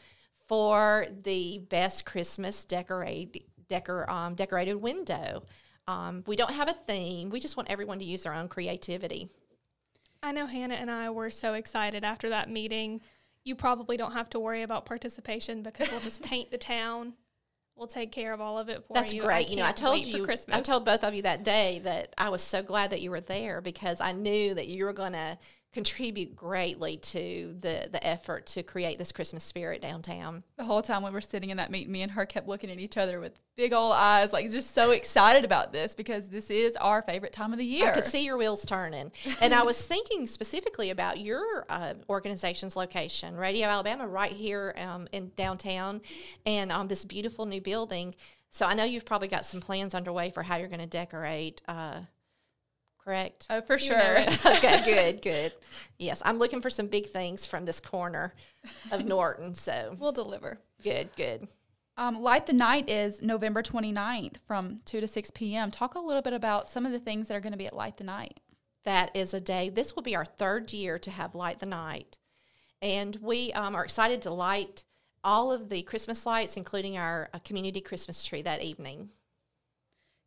for 0.47 1.05
the 1.23 1.59
best 1.69 2.05
Christmas 2.05 2.65
decorate, 2.65 3.45
decor, 3.69 4.09
um, 4.09 4.33
decorated 4.33 4.75
window. 4.75 5.43
Um, 5.91 6.23
we 6.25 6.35
don't 6.35 6.53
have 6.53 6.69
a 6.69 6.73
theme. 6.73 7.29
We 7.29 7.39
just 7.39 7.57
want 7.57 7.69
everyone 7.69 7.99
to 7.99 8.05
use 8.05 8.23
their 8.23 8.33
own 8.33 8.47
creativity. 8.47 9.29
I 10.23 10.31
know 10.31 10.45
Hannah 10.45 10.75
and 10.75 10.89
I 10.89 11.09
were 11.09 11.29
so 11.29 11.53
excited 11.53 12.03
after 12.03 12.29
that 12.29 12.49
meeting. 12.49 13.01
You 13.43 13.55
probably 13.55 13.97
don't 13.97 14.13
have 14.13 14.29
to 14.31 14.39
worry 14.39 14.61
about 14.61 14.85
participation 14.85 15.63
because 15.63 15.91
we'll 15.91 15.99
just 15.99 16.21
paint 16.31 16.51
the 16.51 16.57
town. 16.57 17.13
We'll 17.75 17.87
take 17.87 18.11
care 18.11 18.31
of 18.31 18.39
all 18.39 18.57
of 18.57 18.69
it 18.69 18.85
for 18.87 18.93
That's 18.93 19.11
you. 19.11 19.21
That's 19.21 19.33
great. 19.33 19.49
you 19.49 19.57
know, 19.57 19.65
I 19.65 19.71
told 19.71 20.03
you, 20.03 20.23
Christmas. 20.23 20.55
I 20.55 20.61
told 20.61 20.85
both 20.85 21.03
of 21.03 21.13
you 21.13 21.23
that 21.23 21.43
day 21.43 21.79
that 21.83 22.13
I 22.17 22.29
was 22.29 22.41
so 22.41 22.61
glad 22.61 22.91
that 22.91 23.01
you 23.01 23.09
were 23.09 23.21
there 23.21 23.59
because 23.59 23.99
I 23.99 24.11
knew 24.11 24.53
that 24.53 24.67
you 24.67 24.85
were 24.85 24.93
going 24.93 25.13
to 25.13 25.37
contribute 25.73 26.35
greatly 26.35 26.97
to 26.97 27.55
the 27.61 27.87
the 27.91 28.05
effort 28.05 28.45
to 28.45 28.63
create 28.63 28.97
this 28.97 29.11
Christmas 29.11 29.43
spirit 29.43 29.81
downtown. 29.81 30.43
The 30.57 30.65
whole 30.65 30.81
time 30.81 31.03
we 31.03 31.11
were 31.11 31.21
sitting 31.21 31.49
in 31.49 31.57
that 31.57 31.71
meeting, 31.71 31.91
me 31.91 32.01
and 32.01 32.11
her 32.11 32.25
kept 32.25 32.47
looking 32.47 32.69
at 32.69 32.79
each 32.79 32.97
other 32.97 33.19
with 33.19 33.39
big 33.55 33.73
old 33.73 33.93
eyes, 33.93 34.33
like 34.33 34.51
just 34.51 34.73
so 34.73 34.91
excited 34.91 35.45
about 35.45 35.71
this 35.71 35.95
because 35.95 36.27
this 36.27 36.49
is 36.49 36.75
our 36.77 37.01
favorite 37.01 37.31
time 37.31 37.53
of 37.53 37.59
the 37.59 37.65
year. 37.65 37.89
I 37.89 37.93
could 37.93 38.05
see 38.05 38.25
your 38.25 38.37
wheels 38.37 38.65
turning. 38.65 39.11
And 39.41 39.55
I 39.55 39.63
was 39.63 39.81
thinking 39.81 40.27
specifically 40.27 40.91
about 40.91 41.19
your 41.19 41.65
uh, 41.67 41.95
organization's 42.09 42.75
location, 42.75 43.35
Radio 43.35 43.67
Alabama, 43.67 44.07
right 44.07 44.31
here 44.31 44.75
um, 44.77 45.07
in 45.13 45.31
downtown, 45.35 46.01
and 46.45 46.71
um, 46.71 46.87
this 46.87 47.03
beautiful 47.05 47.45
new 47.45 47.61
building. 47.61 48.13
So 48.51 48.65
I 48.65 48.73
know 48.75 48.83
you've 48.83 49.05
probably 49.05 49.29
got 49.29 49.45
some 49.45 49.61
plans 49.61 49.95
underway 49.95 50.29
for 50.29 50.43
how 50.43 50.57
you're 50.57 50.67
going 50.67 50.81
to 50.81 50.85
decorate. 50.85 51.61
Uh, 51.67 52.01
correct? 53.03 53.47
Oh, 53.49 53.61
for 53.61 53.73
You 53.73 53.79
sure. 53.79 54.19
okay, 54.45 54.81
good, 54.85 55.21
good. 55.21 55.53
Yes, 55.97 56.21
I'm 56.25 56.37
looking 56.37 56.61
for 56.61 56.69
some 56.69 56.87
big 56.87 57.07
things 57.07 57.45
from 57.45 57.65
this 57.65 57.79
corner 57.79 58.33
of 58.91 59.05
Norton. 59.13 59.55
So 59.55 59.95
we'll 59.99 60.11
deliver. 60.11 60.59
good, 60.83 61.09
good. 61.15 61.47
Um, 61.97 62.21
Light 62.21 62.45
the 62.45 62.53
Night 62.53 62.89
is 62.89 63.21
November 63.21 63.61
29th 63.61 64.35
from 64.47 64.79
2 64.85 65.01
to 65.01 65.07
6 65.07 65.31
p.m. 65.31 65.69
Talk 65.71 65.95
a 65.95 65.99
little 65.99 66.21
bit 66.21 66.33
about 66.33 66.69
some 66.69 66.85
of 66.85 66.91
the 66.91 66.99
things 66.99 67.27
that 67.27 67.35
are 67.35 67.41
going 67.41 67.51
to 67.51 67.57
be 67.57 67.67
at 67.67 67.75
Light 67.75 67.97
the 67.97 68.03
Night. 68.05 68.39
that 68.85 69.15
is 69.15 69.33
a 69.33 69.41
day. 69.41 69.69
This 69.69 69.95
will 69.95 70.01
be 70.03 70.15
our 70.15 70.25
third 70.25 70.73
year 70.73 70.97
to 70.99 71.11
have 71.11 71.35
Light 71.35 71.59
the 71.59 71.65
Night. 71.67 72.17
And 72.81 73.15
we 73.21 73.51
um, 73.53 73.75
are 73.75 73.83
excited 73.83 74.21
to 74.23 74.31
light 74.33 74.83
all 75.23 75.51
of 75.51 75.69
the 75.69 75.83
Christmas 75.83 76.25
lights, 76.25 76.57
including 76.57 76.97
our 76.97 77.29
uh, 77.33 77.39
community 77.39 77.81
Christmas 77.81 78.23
tree 78.23 78.41
that 78.41 78.63
evening. 78.63 79.09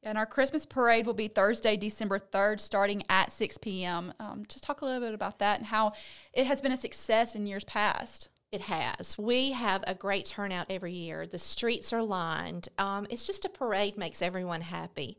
And 0.04 0.18
our 0.18 0.26
Christmas 0.26 0.66
parade 0.66 1.06
will 1.06 1.14
be 1.14 1.28
Thursday, 1.28 1.76
December 1.76 2.18
3rd, 2.18 2.60
starting 2.60 3.02
at 3.08 3.32
6 3.32 3.58
p.m. 3.58 4.12
Um, 4.20 4.44
just 4.48 4.62
talk 4.62 4.82
a 4.82 4.84
little 4.84 5.00
bit 5.00 5.14
about 5.14 5.38
that 5.38 5.58
and 5.58 5.66
how 5.66 5.92
it 6.32 6.46
has 6.46 6.60
been 6.60 6.72
a 6.72 6.76
success 6.76 7.34
in 7.34 7.46
years 7.46 7.64
past. 7.64 8.28
It 8.52 8.60
has. 8.60 9.18
We 9.18 9.50
have 9.50 9.82
a 9.84 9.96
great 9.96 10.26
turnout 10.26 10.66
every 10.70 10.92
year. 10.92 11.26
The 11.26 11.38
streets 11.38 11.92
are 11.92 12.02
lined. 12.02 12.68
Um, 12.78 13.04
it's 13.10 13.26
just 13.26 13.44
a 13.44 13.48
parade 13.48 13.98
makes 13.98 14.22
everyone 14.22 14.60
happy. 14.60 15.18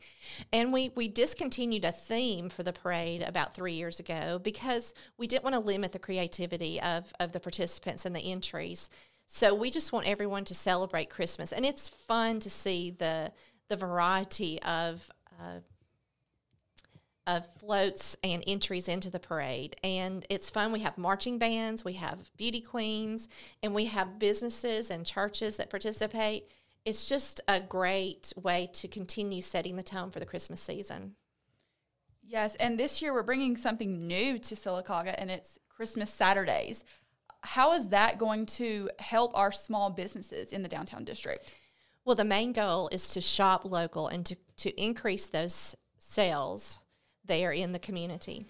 And 0.54 0.72
we, 0.72 0.92
we 0.96 1.10
discontinued 1.10 1.84
a 1.84 1.92
theme 1.92 2.48
for 2.48 2.64
the 2.64 2.72
parade 2.72 3.24
about 3.28 3.54
three 3.54 3.74
years 3.74 4.00
ago 4.00 4.40
because 4.42 4.94
we 5.18 5.28
didn't 5.28 5.44
want 5.44 5.56
to 5.56 5.60
limit 5.60 5.92
the 5.92 6.00
creativity 6.00 6.80
of, 6.80 7.12
of 7.20 7.34
the 7.34 7.42
participants 7.42 8.06
and 8.06 8.16
the 8.16 8.32
entries. 8.32 8.90
So 9.28 9.54
we 9.54 9.70
just 9.70 9.92
want 9.92 10.08
everyone 10.08 10.46
to 10.46 10.54
celebrate 10.54 11.10
Christmas. 11.10 11.52
And 11.52 11.66
it's 11.66 11.90
fun 11.90 12.40
to 12.40 12.50
see 12.50 12.92
the, 12.92 13.34
the 13.70 13.76
variety 13.76 14.62
of 14.64 15.10
uh, 15.40 15.60
of 17.28 17.48
floats 17.58 18.16
and 18.24 18.44
entries 18.46 18.88
into 18.88 19.10
the 19.10 19.20
parade. 19.20 19.76
And 19.84 20.26
it's 20.30 20.50
fun. 20.50 20.72
We 20.72 20.82
have 20.82 20.98
marching 20.98 21.40
bands, 21.40 21.84
we 21.84 21.94
have 21.94 22.30
beauty 22.38 22.62
queens, 22.62 23.30
and 23.64 23.74
we 23.74 23.86
have 23.86 24.20
businesses 24.20 24.92
and 24.92 25.06
churches 25.06 25.58
that 25.58 25.70
participate. 25.70 26.50
It's 26.86 27.10
just 27.10 27.42
a 27.48 27.60
great 27.60 28.32
way 28.36 28.70
to 28.74 28.88
continue 28.88 29.42
setting 29.42 29.76
the 29.76 29.84
tone 29.84 30.12
for 30.12 30.20
the 30.20 30.26
Christmas 30.26 30.62
season. 30.62 31.16
Yes, 32.22 32.56
and 32.56 32.80
this 32.80 33.02
year 33.02 33.14
we're 33.14 33.24
bringing 33.24 33.56
something 33.56 34.08
new 34.08 34.38
to 34.40 34.56
Sylacauga, 34.56 35.16
and 35.18 35.32
it's 35.32 35.58
Christmas 35.70 36.12
Saturdays. 36.12 36.84
How 37.42 37.74
is 37.74 37.90
that 37.90 38.18
going 38.18 38.46
to 38.48 38.90
help 39.00 39.36
our 39.36 39.52
small 39.52 39.90
businesses 39.90 40.52
in 40.52 40.64
the 40.64 40.70
downtown 40.70 41.04
district? 41.04 41.52
Well, 42.06 42.16
the 42.16 42.24
main 42.24 42.54
goal 42.54 42.88
is 42.92 43.10
to 43.10 43.22
shop 43.22 43.66
local 43.66 44.08
and 44.08 44.24
to, 44.28 44.36
to 44.58 44.82
increase 44.82 45.26
those 45.26 45.76
sales 45.98 46.80
there 47.26 47.52
in 47.52 47.72
the 47.72 47.80
community. 47.80 48.46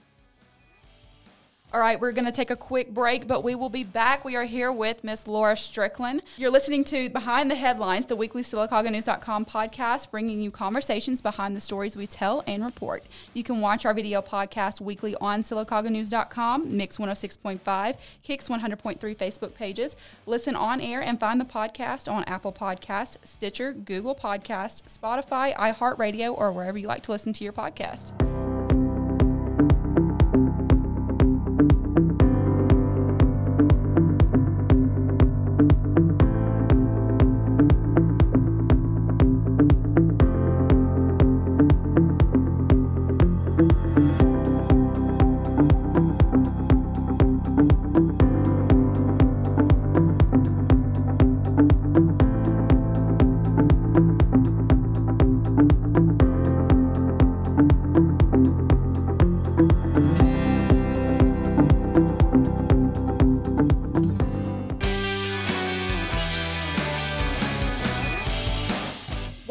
All 1.76 1.82
right, 1.82 2.00
we're 2.00 2.14
going 2.14 2.24
to 2.24 2.32
take 2.32 2.52
a 2.52 2.56
quick 2.56 2.94
break, 2.94 3.28
but 3.28 3.44
we 3.44 3.54
will 3.54 3.68
be 3.68 3.84
back. 3.84 4.24
We 4.24 4.38
are 4.38 4.46
here 4.46 4.72
with 4.72 5.04
Miss 5.04 5.28
Laura 5.28 5.58
Strickland. 5.58 6.22
You're 6.38 6.50
listening 6.50 6.86
to 6.86 7.10
Behind 7.10 7.52
the 7.52 7.56
Headlines, 7.56 8.06
the 8.06 8.16
weekly 8.16 8.44
SylacaugaNews.com 8.44 9.44
podcast, 9.44 10.10
bringing 10.10 10.40
you 10.40 10.52
conversations 10.52 11.20
behind 11.20 11.54
the 11.54 11.60
stories 11.60 11.98
we 11.98 12.08
tell 12.08 12.46
and 12.48 12.64
report. 12.64 13.04
You 13.34 13.44
can 13.44 13.60
watch 13.60 13.86
our 13.86 13.94
video 13.94 14.22
podcast 14.22 14.80
weekly 14.80 15.18
on 15.20 15.44
SylacaugaNews.com, 15.44 16.78
Mix 16.78 16.96
106.5, 16.96 17.98
Kicks 18.24 18.48
100.3 18.48 18.98
Facebook 19.18 19.54
pages. 19.54 19.98
Listen 20.26 20.56
on 20.56 20.80
air 20.80 21.02
and 21.02 21.20
find 21.20 21.42
the 21.42 21.46
podcast 21.46 22.10
on 22.10 22.24
Apple 22.24 22.54
Podcast, 22.54 23.18
Stitcher, 23.24 23.74
Google 23.74 24.16
Podcast, 24.16 24.84
Spotify, 24.84 25.54
iHeartRadio, 25.58 26.38
or 26.38 26.54
wherever 26.54 26.78
you 26.78 26.88
like 26.88 27.04
to 27.04 27.12
listen 27.12 27.34
to 27.34 27.44
your 27.44 27.52
podcast. 27.52 28.25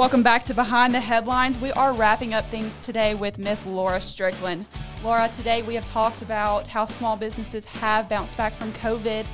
Welcome 0.05 0.23
back 0.23 0.45
to 0.45 0.55
Behind 0.55 0.95
the 0.95 1.01
Headlines. 1.01 1.59
We 1.59 1.73
are 1.73 1.95
wrapping 1.95 2.35
up 2.35 2.51
things 2.51 2.79
today 2.81 3.15
with 3.15 3.39
Miss 3.39 3.65
Laura 3.65 4.03
Strickland. 4.03 4.67
Laura, 5.03 5.31
today 5.35 5.63
we 5.63 5.75
have 5.77 5.85
talked 5.87 6.21
about 6.21 6.67
how 6.67 6.85
small 6.85 7.17
businesses 7.17 7.65
have 7.65 8.07
bounced 8.07 8.37
back 8.37 8.55
from 8.57 8.71
COVID. 8.75 9.25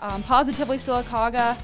um, 0.00 0.22
Positively 0.22 0.78
Sylacauga, 0.78 1.58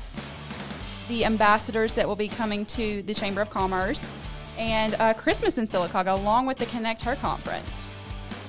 the 1.08 1.24
ambassadors 1.24 1.94
that 1.94 2.06
will 2.06 2.16
be 2.16 2.28
coming 2.28 2.66
to 2.66 3.00
the 3.04 3.14
Chamber 3.14 3.40
of 3.40 3.48
Commerce, 3.48 4.12
and 4.58 4.94
uh, 4.96 5.14
Christmas 5.14 5.56
in 5.56 5.66
Sylacauga, 5.66 6.12
along 6.12 6.44
with 6.44 6.58
the 6.58 6.66
Connect 6.66 7.00
Her 7.00 7.16
conference. 7.16 7.86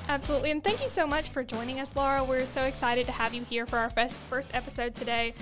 Absolutely. 0.10 0.52
And 0.52 0.62
thank 0.62 0.82
you 0.82 0.90
so 0.90 1.08
much 1.08 1.30
for 1.30 1.42
joining 1.42 1.80
us, 1.80 1.96
Laura. 1.96 2.22
We're 2.22 2.44
so 2.44 2.66
excited 2.66 3.06
to 3.06 3.14
have 3.14 3.34
you 3.34 3.46
here 3.46 3.66
for 3.66 3.80
our 3.80 3.90
first, 3.90 4.18
first 4.30 4.50
episode 4.54 4.94
today. 4.94 5.34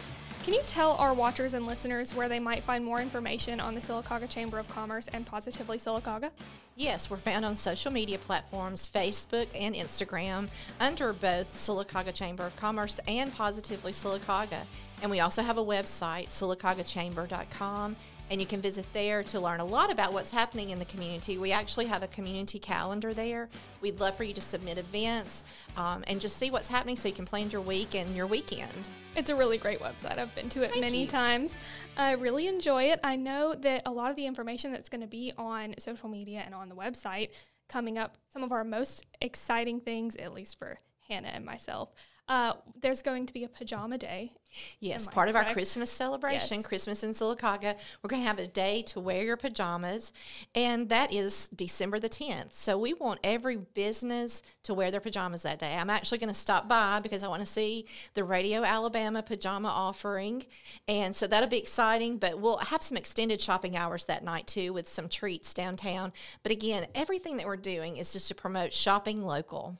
Can 0.49 0.55
you 0.55 0.63
tell 0.65 0.93
our 0.93 1.13
watchers 1.13 1.53
and 1.53 1.67
listeners 1.67 2.15
where 2.15 2.27
they 2.27 2.39
might 2.39 2.63
find 2.63 2.83
more 2.83 2.99
information 2.99 3.59
on 3.59 3.75
the 3.75 3.79
Sylacauga 3.79 4.27
Chamber 4.27 4.57
of 4.57 4.67
Commerce 4.67 5.07
and 5.09 5.23
Positively 5.23 5.77
Sylacauga? 5.77 6.31
Yes, 6.75 7.07
we're 7.07 7.17
found 7.17 7.45
on 7.45 7.55
social 7.55 7.91
media 7.91 8.17
platforms, 8.17 8.89
Facebook 8.91 9.45
and 9.53 9.75
Instagram, 9.75 10.49
under 10.79 11.13
both 11.13 11.53
Sylacauga 11.53 12.11
Chamber 12.15 12.47
of 12.47 12.55
Commerce 12.55 12.99
and 13.07 13.31
Positively 13.31 13.91
Sylacauga. 13.91 14.61
And 15.03 15.11
we 15.11 15.19
also 15.19 15.43
have 15.43 15.59
a 15.59 15.63
website, 15.63 16.29
sylacaugachamber.com, 16.29 17.95
and 18.29 18.39
you 18.39 18.47
can 18.47 18.61
visit 18.61 18.85
there 18.93 19.23
to 19.23 19.39
learn 19.39 19.59
a 19.59 19.65
lot 19.65 19.91
about 19.91 20.13
what's 20.13 20.31
happening 20.31 20.69
in 20.69 20.79
the 20.79 20.85
community. 20.85 21.37
We 21.37 21.51
actually 21.51 21.85
have 21.87 22.03
a 22.03 22.07
community 22.07 22.59
calendar 22.59 23.13
there. 23.13 23.49
We'd 23.81 23.99
love 23.99 24.15
for 24.15 24.23
you 24.23 24.33
to 24.33 24.41
submit 24.41 24.77
events 24.77 25.43
um, 25.77 26.03
and 26.07 26.21
just 26.21 26.37
see 26.37 26.51
what's 26.51 26.67
happening 26.67 26.95
so 26.95 27.07
you 27.07 27.13
can 27.13 27.25
plan 27.25 27.49
your 27.49 27.61
week 27.61 27.95
and 27.95 28.15
your 28.15 28.27
weekend. 28.27 28.87
It's 29.15 29.29
a 29.29 29.35
really 29.35 29.57
great 29.57 29.79
website. 29.79 30.17
I've 30.17 30.33
been 30.35 30.49
to 30.49 30.63
it 30.63 30.71
Thank 30.71 30.81
many 30.81 31.01
you. 31.01 31.07
times. 31.07 31.57
I 31.97 32.11
really 32.11 32.47
enjoy 32.47 32.83
it. 32.83 32.99
I 33.03 33.15
know 33.15 33.55
that 33.55 33.83
a 33.85 33.91
lot 33.91 34.09
of 34.09 34.15
the 34.15 34.25
information 34.25 34.71
that's 34.71 34.89
going 34.89 35.01
to 35.01 35.07
be 35.07 35.33
on 35.37 35.75
social 35.79 36.09
media 36.09 36.43
and 36.45 36.53
on 36.53 36.69
the 36.69 36.75
website 36.75 37.29
coming 37.67 37.97
up, 37.97 38.17
some 38.29 38.43
of 38.43 38.51
our 38.51 38.63
most 38.63 39.05
exciting 39.21 39.79
things, 39.79 40.15
at 40.15 40.33
least 40.33 40.57
for 40.57 40.79
Hannah 41.07 41.29
and 41.29 41.45
myself, 41.45 41.89
uh, 42.29 42.53
there's 42.79 43.01
going 43.01 43.25
to 43.25 43.33
be 43.33 43.43
a 43.43 43.49
pajama 43.49 43.97
day. 43.97 44.31
Yes, 44.79 45.07
part 45.07 45.29
of 45.29 45.35
our? 45.35 45.45
Christmas 45.53 45.91
celebration, 45.91 46.57
Yes. 46.57 46.65
Christmas 46.67 47.03
in 47.03 47.11
Sylacauga. 47.11 47.75
We're 48.01 48.07
going 48.07 48.21
to 48.23 48.27
have 48.27 48.39
a 48.39 48.47
day 48.47 48.81
to 48.83 48.99
wear 48.99 49.23
your 49.23 49.37
pajamas, 49.37 50.11
and 50.55 50.89
that 50.89 51.13
is 51.13 51.49
December 51.49 51.99
the 51.99 52.09
10th. 52.09 52.53
So 52.53 52.77
we 52.77 52.93
want 52.93 53.19
every 53.23 53.57
business 53.57 54.41
to 54.63 54.73
wear 54.73 54.89
their 54.89 55.01
pajamas 55.01 55.43
that 55.43 55.59
day. 55.59 55.75
I'm 55.75 55.89
actually 55.89 56.17
going 56.17 56.29
to 56.29 56.39
stop 56.39 56.67
by 56.67 56.99
because 56.99 57.23
I 57.23 57.27
want 57.27 57.41
to 57.41 57.45
see 57.45 57.85
the 58.15 58.23
Radio 58.23 58.63
Alabama 58.63 59.21
pajama 59.21 59.69
offering, 59.69 60.45
and 60.87 61.15
so 61.15 61.27
that'll 61.27 61.49
be 61.49 61.57
exciting. 61.57 62.17
But 62.17 62.39
we'll 62.39 62.57
have 62.57 62.81
some 62.81 62.97
extended 62.97 63.39
shopping 63.41 63.77
hours 63.77 64.05
that 64.05 64.23
night 64.23 64.47
too 64.47 64.73
with 64.73 64.87
some 64.87 65.09
treats 65.09 65.53
downtown. 65.53 66.11
But 66.43 66.51
again, 66.51 66.87
everything 66.95 67.37
that 67.37 67.45
we're 67.45 67.55
doing 67.57 67.97
is 67.97 68.13
just 68.13 68.27
to 68.29 68.35
promote 68.35 68.73
shopping 68.73 69.23
local. 69.23 69.77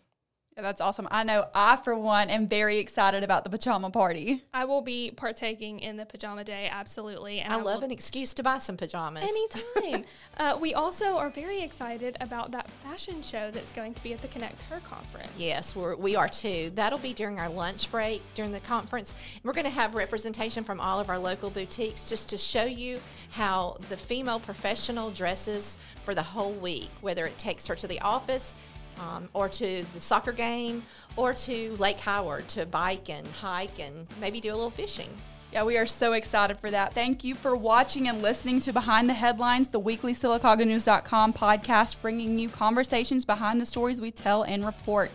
Yeah, 0.60 0.64
that's 0.64 0.82
awesome. 0.82 1.08
I 1.10 1.24
know 1.24 1.48
I, 1.56 1.78
for 1.78 1.98
one, 1.98 2.30
am 2.30 2.46
very 2.46 2.80
excited 2.80 3.24
about 3.24 3.46
the 3.46 3.50
pajama 3.50 3.92
party. 3.92 4.44
I 4.54 4.66
will 4.66 4.82
be 4.82 5.10
partaking 5.10 5.80
in 5.80 5.96
the 5.96 6.06
pajama 6.06 6.44
day, 6.44 6.68
absolutely. 6.70 7.40
And 7.40 7.54
I 7.54 7.56
love 7.56 7.78
will- 7.78 7.86
an 7.86 7.92
excuse 7.92 8.34
to 8.34 8.44
buy 8.44 8.58
some 8.58 8.76
pajamas. 8.76 9.24
Anytime. 9.24 10.04
uh, 10.38 10.58
we 10.60 10.74
also 10.74 11.18
are 11.18 11.30
very 11.30 11.62
excited 11.62 12.18
about 12.20 12.52
that 12.52 12.70
fashion 12.84 13.24
show 13.24 13.52
that's 13.52 13.72
going 13.72 13.94
to 13.94 14.04
be 14.04 14.12
at 14.12 14.22
the 14.22 14.28
Connect 14.28 14.64
Her 14.64 14.82
conference. 14.82 15.32
Yes, 15.38 15.78
we're, 15.78 15.96
we 15.96 16.18
are 16.18 16.28
too. 16.28 16.74
That'll 16.76 17.00
be 17.00 17.14
during 17.14 17.40
our 17.40 17.48
lunch 17.48 17.90
break 17.90 18.22
during 18.36 18.52
the 18.52 18.60
conference. 18.60 19.14
We're 19.44 19.54
going 19.54 19.64
to 19.64 19.72
have 19.72 19.96
representation 19.96 20.66
from 20.66 20.82
all 20.82 21.00
of 21.00 21.10
our 21.10 21.18
local 21.18 21.50
boutiques 21.50 22.10
just 22.10 22.30
to 22.32 22.38
show 22.38 22.66
you 22.66 23.00
how 23.30 23.78
the 23.88 23.96
female 23.96 24.42
professional 24.42 25.10
dresses 25.12 25.78
for 26.04 26.14
the 26.14 26.24
whole 26.24 26.52
week, 26.52 26.90
whether 27.00 27.26
it 27.26 27.38
takes 27.38 27.66
her 27.68 27.76
to 27.76 27.88
the 27.88 28.02
office 28.02 28.56
um, 29.00 29.30
or 29.34 29.50
to 29.50 29.86
the 29.94 30.00
soccer 30.00 30.32
game 30.32 30.84
or 31.16 31.34
to 31.34 31.76
Lake 31.78 32.00
Howard 32.00 32.48
to 32.50 32.66
bike 32.66 33.10
and 33.10 33.28
hike 33.28 33.80
and 33.80 34.08
maybe 34.20 34.40
do 34.40 34.50
a 34.50 34.56
little 34.56 34.70
fishing. 34.70 35.10
Yeah, 35.52 35.64
we 35.64 35.78
are 35.78 35.88
so 35.88 36.14
excited 36.14 36.60
for 36.60 36.70
that. 36.70 36.94
Thank 36.94 37.24
you 37.24 37.34
for 37.34 37.56
watching 37.56 38.08
and 38.08 38.22
listening 38.22 38.60
to 38.62 38.74
Behind 38.74 39.10
the 39.10 39.16
Headlines, 39.16 39.70
the 39.70 39.80
weekly 39.80 40.14
SylacaugaNews.com 40.14 41.34
podcast, 41.34 41.96
bringing 42.04 42.38
you 42.38 42.50
conversations 42.50 43.26
behind 43.26 43.60
the 43.60 43.66
stories 43.66 44.00
we 44.00 44.12
tell 44.12 44.44
and 44.44 44.64
report. 44.64 45.10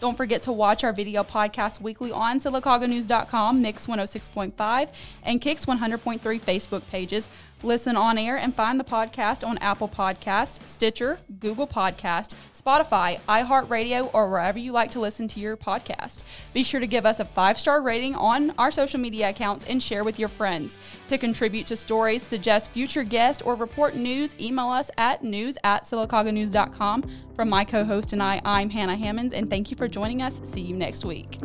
Don't 0.00 0.16
forget 0.16 0.40
to 0.42 0.52
watch 0.52 0.82
our 0.82 0.94
video 0.94 1.22
podcast 1.22 1.80
weekly 1.80 2.10
on 2.10 2.40
SylacaugaNews.com, 2.40 3.60
Mix 3.60 3.86
106.5, 3.86 4.88
and 5.22 5.40
Kicks 5.42 5.66
100.3 5.66 6.20
Facebook 6.40 6.86
pages. 6.86 7.28
Listen 7.62 7.94
on 7.94 8.16
air 8.16 8.38
and 8.38 8.54
find 8.54 8.80
the 8.80 8.84
podcast 8.84 9.46
on 9.46 9.58
Apple 9.58 9.88
Podcast, 9.88 10.66
Stitcher, 10.66 11.18
Google 11.40 11.66
Podcast, 11.66 12.32
Spotify, 12.56 13.20
iHeartRadio, 13.28 14.08
or 14.14 14.30
wherever 14.30 14.58
you 14.58 14.72
like 14.72 14.90
to 14.92 15.00
listen 15.00 15.28
to 15.28 15.40
your 15.40 15.58
podcast. 15.58 16.20
Be 16.54 16.62
sure 16.62 16.80
to 16.80 16.86
give 16.86 17.04
us 17.04 17.20
a 17.20 17.24
five 17.26 17.60
star 17.60 17.82
rating 17.82 18.14
on 18.14 18.54
our 18.56 18.70
social 18.70 18.98
media 18.98 19.28
accounts 19.28 19.66
and 19.66 19.82
share 19.82 20.04
with 20.04 20.18
your 20.18 20.30
friends. 20.30 20.78
To 21.08 21.18
contribute 21.18 21.66
to 21.66 21.76
stories, 21.76 22.22
suggest 22.22 22.70
future 22.70 23.04
guests, 23.04 23.42
or 23.42 23.54
report 23.54 23.94
news, 23.94 24.34
email 24.40 24.68
us 24.70 24.90
at 24.96 25.22
news 25.22 25.58
at 25.62 25.84
SylacaugaNews.com. 25.84 27.04
From 27.34 27.48
my 27.48 27.64
co 27.64 27.84
host 27.84 28.12
and 28.12 28.22
I, 28.22 28.40
I'm 28.44 28.70
Hannah 28.70 28.96
Hammonds, 28.96 29.34
and 29.34 29.48
thank 29.48 29.70
you 29.70 29.76
for 29.76 29.88
joining 29.90 30.22
us. 30.22 30.40
See 30.44 30.60
you 30.60 30.74
next 30.74 31.04
week. 31.04 31.38